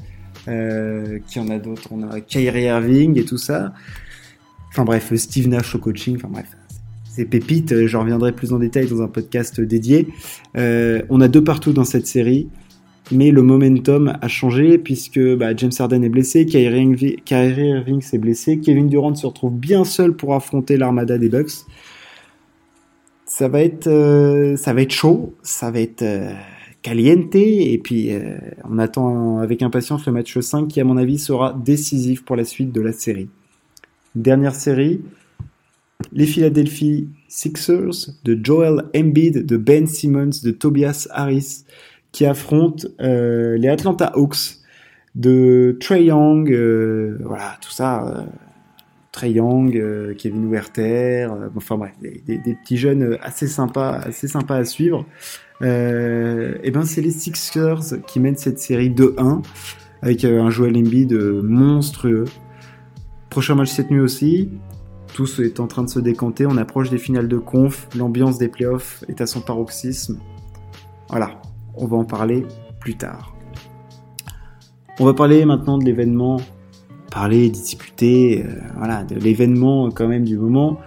qui 1.27 1.39
en 1.39 1.49
a 1.49 1.59
d'autres, 1.59 1.89
on 1.91 2.01
a 2.09 2.21
Kyrie 2.21 2.63
Irving 2.63 3.19
et 3.19 3.25
tout 3.25 3.37
ça. 3.37 3.73
Enfin 4.69 4.83
bref, 4.85 5.13
Steve 5.15 5.47
Nash 5.47 5.75
au 5.75 5.79
coaching, 5.79 6.15
enfin 6.15 6.29
bref, 6.29 6.47
c'est 7.09 7.25
pépites, 7.25 7.85
j'en 7.87 8.01
reviendrai 8.01 8.31
plus 8.31 8.53
en 8.53 8.59
détail 8.59 8.87
dans 8.87 9.01
un 9.01 9.07
podcast 9.07 9.59
dédié. 9.59 10.07
on 10.55 11.21
a 11.21 11.27
deux 11.27 11.43
partout 11.43 11.73
dans 11.73 11.85
cette 11.85 12.07
série 12.07 12.47
mais 13.13 13.31
le 13.31 13.41
momentum 13.41 14.17
a 14.21 14.27
changé 14.27 14.77
puisque 14.77 15.19
bah, 15.35 15.55
James 15.55 15.71
Harden 15.77 16.03
est 16.03 16.09
blessé, 16.09 16.45
Kyrie 16.45 17.69
Irving, 17.69 18.01
s'est 18.01 18.17
blessé, 18.17 18.59
Kevin 18.59 18.87
Durant 18.87 19.15
se 19.15 19.25
retrouve 19.25 19.53
bien 19.53 19.83
seul 19.83 20.15
pour 20.15 20.33
affronter 20.33 20.77
l'armada 20.77 21.17
des 21.17 21.29
Bucks. 21.29 21.65
Ça 23.25 23.47
va 23.47 23.61
être, 23.61 23.87
euh, 23.87 24.55
ça 24.57 24.73
va 24.73 24.81
être 24.81 24.91
chaud, 24.91 25.33
ça 25.41 25.71
va 25.71 25.79
être 25.79 26.03
euh, 26.03 26.33
caliente, 26.81 27.35
et 27.35 27.79
puis 27.83 28.13
euh, 28.13 28.37
on 28.69 28.77
attend 28.77 29.39
avec 29.39 29.63
impatience 29.63 30.05
le 30.05 30.11
match 30.11 30.37
5 30.37 30.67
qui 30.67 30.79
à 30.81 30.83
mon 30.83 30.97
avis 30.97 31.17
sera 31.17 31.53
décisif 31.53 32.23
pour 32.23 32.35
la 32.35 32.43
suite 32.43 32.71
de 32.71 32.81
la 32.81 32.91
série. 32.91 33.29
Dernière 34.13 34.53
série, 34.53 35.01
les 36.11 36.25
Philadelphia 36.25 37.05
Sixers 37.27 38.11
de 38.23 38.39
Joel 38.43 38.83
Embiid, 38.95 39.45
de 39.45 39.57
Ben 39.57 39.87
Simmons, 39.87 40.29
de 40.43 40.51
Tobias 40.51 41.07
Harris 41.11 41.63
qui 42.13 42.25
affrontent 42.25 42.87
euh, 43.01 43.57
les 43.57 43.67
Atlanta 43.67 44.13
Hawks. 44.15 44.59
de 45.15 45.77
Trey 45.81 46.05
Young, 46.05 46.49
voilà, 47.19 47.57
tout 47.61 47.71
ça. 47.71 48.25
Trey 49.11 49.31
Young, 49.31 50.15
Kevin 50.17 50.49
Werther, 50.49 51.27
enfin 51.55 51.77
bref, 51.77 51.91
des, 52.01 52.39
petits 52.63 52.77
jeunes 52.77 53.17
assez 53.21 53.47
sympas, 53.47 53.91
assez 53.91 54.27
sympas 54.27 54.55
à 54.55 54.65
suivre. 54.65 55.05
et 55.61 56.71
ben 56.71 56.83
c'est 56.83 57.01
les 57.01 57.11
Sixers 57.11 58.01
qui 58.07 58.19
mènent 58.19 58.37
cette 58.37 58.59
série 58.59 58.89
2-1 58.89 59.43
avec 60.01 60.25
un 60.25 60.49
Joel 60.49 60.77
Embiid 60.77 61.13
monstrueux. 61.13 62.25
Prochain 63.33 63.55
match 63.55 63.71
cette 63.71 63.89
nuit 63.89 63.99
aussi. 63.99 64.49
Tout 65.13 65.27
est 65.41 65.59
en 65.59 65.67
train 65.67 65.83
de 65.83 65.89
se 65.89 65.99
décanter. 65.99 66.45
On 66.45 66.57
approche 66.57 66.89
des 66.89 66.97
finales 66.97 67.27
de 67.27 67.37
conf. 67.37 67.87
L'ambiance 67.97 68.37
des 68.37 68.47
playoffs 68.47 69.03
est 69.07 69.21
à 69.21 69.27
son 69.27 69.41
paroxysme. 69.41 70.19
Voilà, 71.09 71.41
on 71.75 71.85
va 71.87 71.97
en 71.97 72.05
parler 72.05 72.45
plus 72.79 72.95
tard. 72.95 73.35
On 74.99 75.05
va 75.05 75.13
parler 75.13 75.43
maintenant 75.45 75.77
de 75.77 75.85
l'événement, 75.85 76.39
parler, 77.11 77.49
discuter, 77.49 78.43
euh, 78.45 78.59
voilà, 78.77 79.03
de 79.03 79.15
l'événement 79.15 79.89
quand 79.89 80.07
même 80.07 80.23
du 80.23 80.37
moment. 80.37 80.77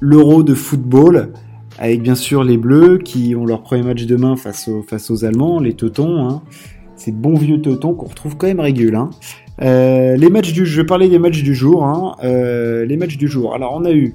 L'Euro 0.00 0.42
de 0.42 0.54
football, 0.54 1.32
avec 1.78 2.02
bien 2.02 2.14
sûr 2.14 2.44
les 2.44 2.56
Bleus 2.56 2.98
qui 2.98 3.34
ont 3.36 3.44
leur 3.44 3.62
premier 3.62 3.82
match 3.82 4.06
demain 4.06 4.36
face 4.36 4.68
aux, 4.68 4.82
face 4.82 5.10
aux 5.10 5.24
Allemands, 5.24 5.60
les 5.60 5.74
Teutons. 5.74 6.28
Hein. 6.28 6.42
Ces 6.96 7.12
bons 7.12 7.36
vieux 7.36 7.60
Teutons 7.60 7.94
qu'on 7.94 8.06
retrouve 8.06 8.36
quand 8.36 8.46
même 8.46 8.60
réguliers. 8.60 8.96
Hein. 8.96 9.10
Euh, 9.62 10.16
les 10.16 10.30
matchs 10.30 10.52
du, 10.52 10.64
je 10.64 10.80
vais 10.80 10.86
parler 10.86 11.08
des 11.08 11.18
matchs 11.18 11.42
du 11.42 11.54
jour. 11.54 11.84
Hein. 11.84 12.16
Euh, 12.24 12.86
les 12.86 12.96
matchs 12.96 13.18
du 13.18 13.28
jour. 13.28 13.54
Alors 13.54 13.74
on 13.74 13.84
a 13.84 13.92
eu 13.92 14.14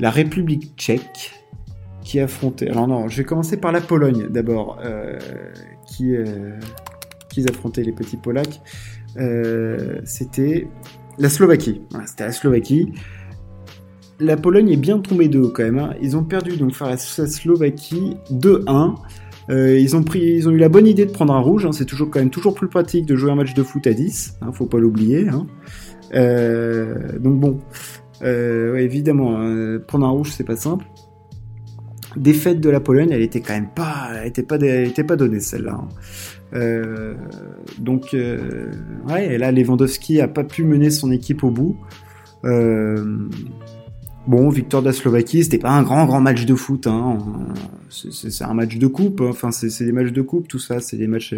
la 0.00 0.10
République 0.10 0.72
Tchèque 0.76 1.32
qui 2.04 2.20
affrontait. 2.20 2.68
Alors 2.68 2.86
non, 2.86 3.08
je 3.08 3.16
vais 3.16 3.24
commencer 3.24 3.56
par 3.56 3.72
la 3.72 3.80
Pologne 3.80 4.28
d'abord, 4.30 4.78
euh, 4.84 5.18
qui 5.86 6.14
qui 7.30 7.44
affrontait 7.48 7.82
les 7.82 7.92
petits 7.92 8.16
Polacs. 8.16 8.60
C'était 10.04 10.68
la 11.18 11.28
Slovaquie. 11.28 11.80
C'était 12.06 12.24
la 12.24 12.32
Slovaquie. 12.32 12.92
La 14.20 14.36
Pologne 14.36 14.70
est 14.70 14.76
bien 14.76 14.98
tombée 14.98 15.28
de 15.28 15.40
haut 15.40 15.50
quand 15.50 15.64
même. 15.64 15.78
Hein. 15.78 15.94
Ils 16.00 16.16
ont 16.16 16.22
perdu 16.22 16.56
donc 16.56 16.72
face 16.72 17.18
à 17.18 17.22
la 17.22 17.28
Slovaquie 17.28 18.16
2-1. 18.30 18.94
Euh, 19.50 19.78
ils, 19.78 19.94
ont 19.96 20.02
pris, 20.02 20.20
ils 20.20 20.48
ont 20.48 20.52
eu 20.52 20.56
la 20.56 20.68
bonne 20.68 20.86
idée 20.86 21.04
de 21.04 21.10
prendre 21.10 21.34
un 21.34 21.40
rouge. 21.40 21.66
Hein. 21.66 21.72
c'est 21.72 21.84
toujours 21.84 22.10
quand 22.10 22.20
même 22.20 22.30
toujours 22.30 22.54
plus 22.54 22.68
pratique 22.68 23.06
de 23.06 23.16
jouer 23.16 23.30
un 23.30 23.34
match 23.34 23.54
de 23.54 23.62
foot 23.62 23.86
à 23.86 23.92
10. 23.92 24.38
Hein, 24.40 24.52
faut 24.52 24.66
pas 24.66 24.78
l'oublier. 24.78 25.28
Hein. 25.28 25.46
Euh, 26.14 27.18
donc 27.18 27.40
bon, 27.40 27.58
euh, 28.22 28.76
évidemment, 28.76 29.78
prendre 29.86 30.06
un 30.06 30.10
rouge 30.10 30.32
c'est 30.32 30.44
pas 30.44 30.56
simple. 30.56 30.84
Défaite 32.16 32.60
de 32.60 32.70
la 32.70 32.80
Pologne, 32.80 33.08
elle 33.10 33.22
était 33.22 33.40
quand 33.40 33.54
même 33.54 33.70
pas, 33.74 34.10
elle 34.20 34.28
était 34.28 34.42
pas, 34.42 34.56
elle 34.56 34.88
était 34.88 35.04
pas 35.04 35.16
donnée 35.16 35.40
celle-là. 35.40 35.80
donc 37.78 38.14
ouais, 39.08 39.26
et 39.26 39.38
là 39.38 39.50
Lewandowski 39.50 40.20
a 40.20 40.28
pas 40.28 40.44
pu 40.44 40.64
mener 40.64 40.90
son 40.90 41.10
équipe 41.10 41.42
au 41.42 41.50
bout. 41.50 41.76
Bon, 44.26 44.48
victoire 44.48 44.82
de 44.82 44.86
la 44.86 44.94
Slovaquie, 44.94 45.44
c'était 45.44 45.58
pas 45.58 45.70
un 45.70 45.82
grand 45.82 46.06
grand 46.06 46.20
match 46.20 46.46
de 46.46 46.54
foot. 46.54 46.86
Hein. 46.86 47.18
C'est 47.90 48.44
un 48.44 48.54
match 48.54 48.78
de 48.78 48.86
coupe. 48.86 49.20
Hein. 49.20 49.28
Enfin, 49.28 49.50
c'est 49.50 49.84
des 49.84 49.92
matchs 49.92 50.12
de 50.12 50.22
coupe, 50.22 50.48
tout 50.48 50.58
ça. 50.58 50.80
C'est 50.80 50.96
des 50.96 51.06
matchs, 51.06 51.34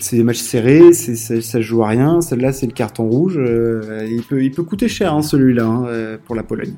c'est 0.00 0.16
des 0.16 0.24
matchs 0.24 0.40
serrés. 0.40 0.92
Ça, 0.92 1.40
ça 1.40 1.60
joue 1.60 1.84
à 1.84 1.88
rien. 1.88 2.20
Celle-là, 2.20 2.52
c'est 2.52 2.66
le 2.66 2.72
carton 2.72 3.08
rouge. 3.08 3.38
Euh, 3.38 4.08
il 4.10 4.22
peut, 4.24 4.42
il 4.42 4.50
peut 4.50 4.64
coûter 4.64 4.88
cher 4.88 5.14
hein, 5.14 5.22
celui-là 5.22 5.66
hein, 5.66 5.84
euh, 5.86 6.18
pour 6.24 6.34
la 6.34 6.42
Pologne. 6.42 6.74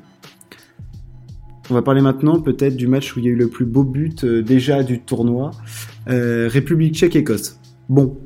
On 1.71 1.73
va 1.73 1.81
parler 1.81 2.01
maintenant 2.01 2.41
peut-être 2.41 2.75
du 2.75 2.87
match 2.87 3.15
où 3.15 3.19
il 3.19 3.25
y 3.25 3.27
a 3.29 3.31
eu 3.31 3.35
le 3.35 3.47
plus 3.47 3.65
beau 3.65 3.83
but 3.83 4.25
euh, 4.25 4.43
déjà 4.43 4.83
du 4.83 4.99
tournoi, 4.99 5.51
République 6.05 6.95
Tchèque-Écosse. 6.95 7.59
Bon, 7.87 8.17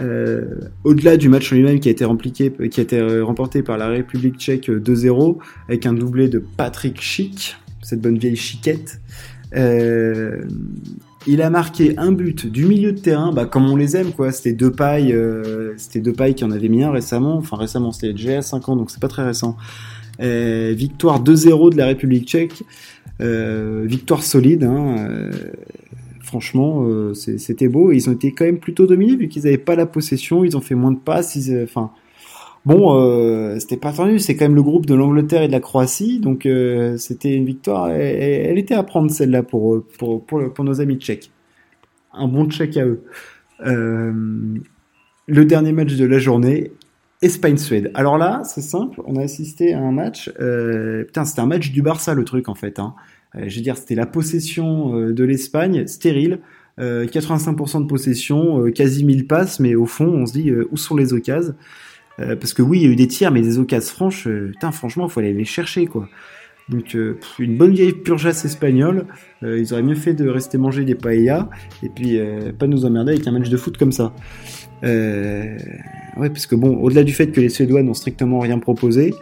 euh, 0.00 0.60
au-delà 0.84 1.16
du 1.16 1.28
match 1.28 1.52
lui-même 1.52 1.78
qui 1.78 1.88
a 1.88 1.92
été 1.92 2.04
euh, 2.04 3.24
remporté 3.24 3.62
par 3.62 3.76
la 3.76 3.88
République 3.88 4.38
tchèque 4.38 4.70
2-0 4.70 5.36
avec 5.68 5.84
un 5.86 5.92
doublé 5.92 6.28
de 6.28 6.38
Patrick 6.38 7.00
Schick, 7.00 7.56
cette 7.82 8.00
bonne 8.00 8.18
vieille 8.18 8.36
chiquette. 8.36 9.00
Euh, 9.54 10.42
il 11.26 11.42
a 11.42 11.50
marqué 11.50 11.94
un 11.98 12.10
but 12.10 12.46
du 12.46 12.64
milieu 12.64 12.92
de 12.92 12.98
terrain, 12.98 13.32
bah, 13.32 13.44
comme 13.44 13.70
on 13.70 13.76
les 13.76 13.96
aime, 13.96 14.12
quoi. 14.12 14.32
C'était 14.32 14.54
deux 14.54 14.72
pailles, 14.72 15.16
c'était 15.76 16.00
deux 16.00 16.12
pailles 16.12 16.34
qui 16.34 16.44
en 16.44 16.50
avaient 16.50 16.68
mis 16.68 16.82
un 16.82 16.90
récemment. 16.90 17.36
Enfin, 17.36 17.56
récemment, 17.56 17.92
c'était 17.92 18.12
déjà 18.12 18.38
à 18.38 18.42
5 18.42 18.68
ans, 18.70 18.76
donc 18.76 18.90
c'est 18.90 19.00
pas 19.00 19.08
très 19.08 19.24
récent. 19.24 19.56
Victoire 20.22 21.22
2-0 21.22 21.72
de 21.72 21.76
la 21.76 21.86
République 21.86 22.28
tchèque. 22.28 22.62
victoire 23.20 24.22
solide, 24.22 24.64
hein, 24.64 25.30
franchement, 26.32 26.86
euh, 26.86 27.12
c'était 27.12 27.68
beau. 27.68 27.92
Ils 27.92 28.08
ont 28.08 28.14
été 28.14 28.32
quand 28.32 28.46
même 28.46 28.58
plutôt 28.58 28.86
dominés 28.86 29.16
vu 29.16 29.28
qu'ils 29.28 29.42
n'avaient 29.44 29.58
pas 29.58 29.76
la 29.76 29.84
possession. 29.84 30.44
Ils 30.44 30.56
ont 30.56 30.62
fait 30.62 30.74
moins 30.74 30.92
de 30.92 30.98
passes. 30.98 31.38
enfin, 31.62 31.90
bon, 32.64 32.98
euh, 32.98 33.58
c'était 33.58 33.76
pas 33.76 33.92
tendu. 33.92 34.18
C'est 34.18 34.34
quand 34.34 34.46
même 34.46 34.54
le 34.54 34.62
groupe 34.62 34.86
de 34.86 34.94
l'Angleterre 34.94 35.42
et 35.42 35.48
de 35.48 35.52
la 35.52 35.60
Croatie, 35.60 36.20
donc 36.20 36.46
euh, 36.46 36.96
c'était 36.96 37.34
une 37.34 37.44
victoire. 37.44 37.90
Elle, 37.90 38.56
était 38.56 38.72
à 38.72 38.82
prendre 38.82 39.10
celle-là 39.10 39.42
pour 39.42 39.84
pour, 39.98 40.24
pour, 40.24 40.64
nos 40.64 40.80
amis 40.80 40.96
tchèques. 40.96 41.30
Un 42.14 42.28
bon 42.28 42.48
tchèque 42.48 42.78
à 42.78 42.86
eux. 42.86 43.02
le 45.26 45.44
dernier 45.44 45.72
match 45.72 45.96
de 45.96 46.06
la 46.06 46.18
journée, 46.18 46.72
Espagne-Suède. 47.22 47.90
Alors 47.94 48.18
là, 48.18 48.42
c'est 48.44 48.60
simple, 48.60 49.00
on 49.06 49.16
a 49.16 49.22
assisté 49.22 49.74
à 49.74 49.80
un 49.80 49.92
match. 49.92 50.30
putain, 51.06 51.24
c'était 51.24 51.40
un 51.40 51.46
match 51.46 51.70
du 51.70 51.82
Barça, 51.82 52.14
le 52.14 52.24
truc 52.24 52.48
en 52.48 52.54
fait. 52.54 52.78
Hein. 52.78 52.94
Euh, 53.36 53.44
je 53.48 53.56
veux 53.56 53.62
dire, 53.62 53.76
c'était 53.76 53.94
la 53.94 54.06
possession 54.06 54.96
euh, 54.96 55.12
de 55.12 55.24
l'Espagne, 55.24 55.86
stérile. 55.86 56.40
85% 56.78 57.76
euh, 57.76 57.80
de 57.80 57.86
possession, 57.86 58.70
quasi 58.74 59.04
1000 59.04 59.26
passes, 59.26 59.60
mais 59.60 59.74
au 59.74 59.84
fond, 59.84 60.06
on 60.06 60.24
se 60.24 60.32
dit 60.32 60.50
où 60.70 60.76
sont 60.78 60.96
les 60.96 61.12
occasions 61.12 61.54
Parce 62.16 62.54
que 62.54 62.62
oui, 62.62 62.80
il 62.80 62.82
y 62.84 62.86
a 62.86 62.88
eu 62.88 62.96
des 62.96 63.08
tirs, 63.08 63.30
mais 63.30 63.42
des 63.42 63.58
occasions 63.58 63.94
franches, 63.94 64.26
putain, 64.26 64.72
franchement, 64.72 65.06
il 65.06 65.10
faut 65.10 65.20
aller 65.20 65.34
les 65.34 65.44
chercher, 65.44 65.86
quoi. 65.86 66.08
Donc 66.68 66.96
une 67.38 67.56
bonne 67.56 67.72
vieille 67.72 67.92
purgeasse 67.92 68.44
espagnole, 68.44 69.06
ils 69.42 69.72
auraient 69.72 69.82
mieux 69.82 69.96
fait 69.96 70.14
de 70.14 70.28
rester 70.28 70.58
manger 70.58 70.84
des 70.84 70.94
paellas 70.94 71.48
et 71.82 71.88
puis 71.88 72.18
pas 72.58 72.66
nous 72.66 72.84
emmerder 72.84 73.12
avec 73.12 73.26
un 73.26 73.32
match 73.32 73.48
de 73.48 73.56
foot 73.56 73.76
comme 73.76 73.92
ça. 73.92 74.14
ouais, 74.82 75.58
parce 76.16 76.46
que 76.46 76.54
bon, 76.54 76.76
au-delà 76.76 77.02
du 77.02 77.12
fait 77.12 77.32
que 77.32 77.40
les 77.40 77.48
Suédois 77.48 77.82
n'ont 77.82 77.94
strictement 77.94 78.38
rien 78.38 78.58
proposé, 78.58 79.12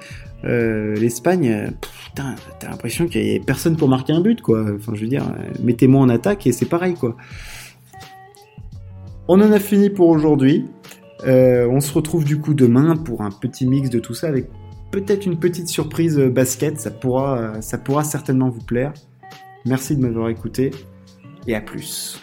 euh, 0.45 0.95
L'Espagne, 0.97 1.73
putain, 2.07 2.35
t'as 2.59 2.71
l'impression 2.71 3.07
qu'il 3.07 3.27
y 3.27 3.37
a 3.37 3.41
personne 3.41 3.77
pour 3.77 3.89
marquer 3.89 4.13
un 4.13 4.21
but, 4.21 4.41
quoi. 4.41 4.65
Enfin, 4.75 4.93
je 4.95 5.03
veux 5.03 5.09
dire, 5.09 5.25
mettez-moi 5.63 6.01
en 6.01 6.09
attaque 6.09 6.47
et 6.47 6.53
c'est 6.53 6.67
pareil, 6.67 6.95
quoi. 6.95 7.17
On 9.29 9.41
en 9.41 9.53
a 9.53 9.59
fini 9.59 9.91
pour 9.91 10.09
aujourd'hui. 10.09 10.67
Euh, 11.27 11.69
on 11.71 11.81
se 11.81 11.93
retrouve 11.93 12.25
du 12.25 12.41
coup 12.41 12.55
demain 12.55 12.97
pour 12.97 13.21
un 13.21 13.31
petit 13.31 13.67
mix 13.67 13.91
de 13.91 13.99
tout 13.99 14.15
ça 14.15 14.29
avec 14.29 14.49
peut-être 14.91 15.27
une 15.27 15.39
petite 15.39 15.69
surprise 15.69 16.19
basket. 16.19 16.81
Ça 16.81 16.91
pourra, 16.91 17.61
ça 17.63 17.79
pourra 17.79 18.05
certainement 18.05 18.49
vous 18.49 18.63
plaire. 18.63 18.93
Merci 19.67 19.97
de 19.97 20.03
m'avoir 20.03 20.29
écouté 20.29 20.71
et 21.47 21.55
à 21.55 21.61
plus. 21.61 22.21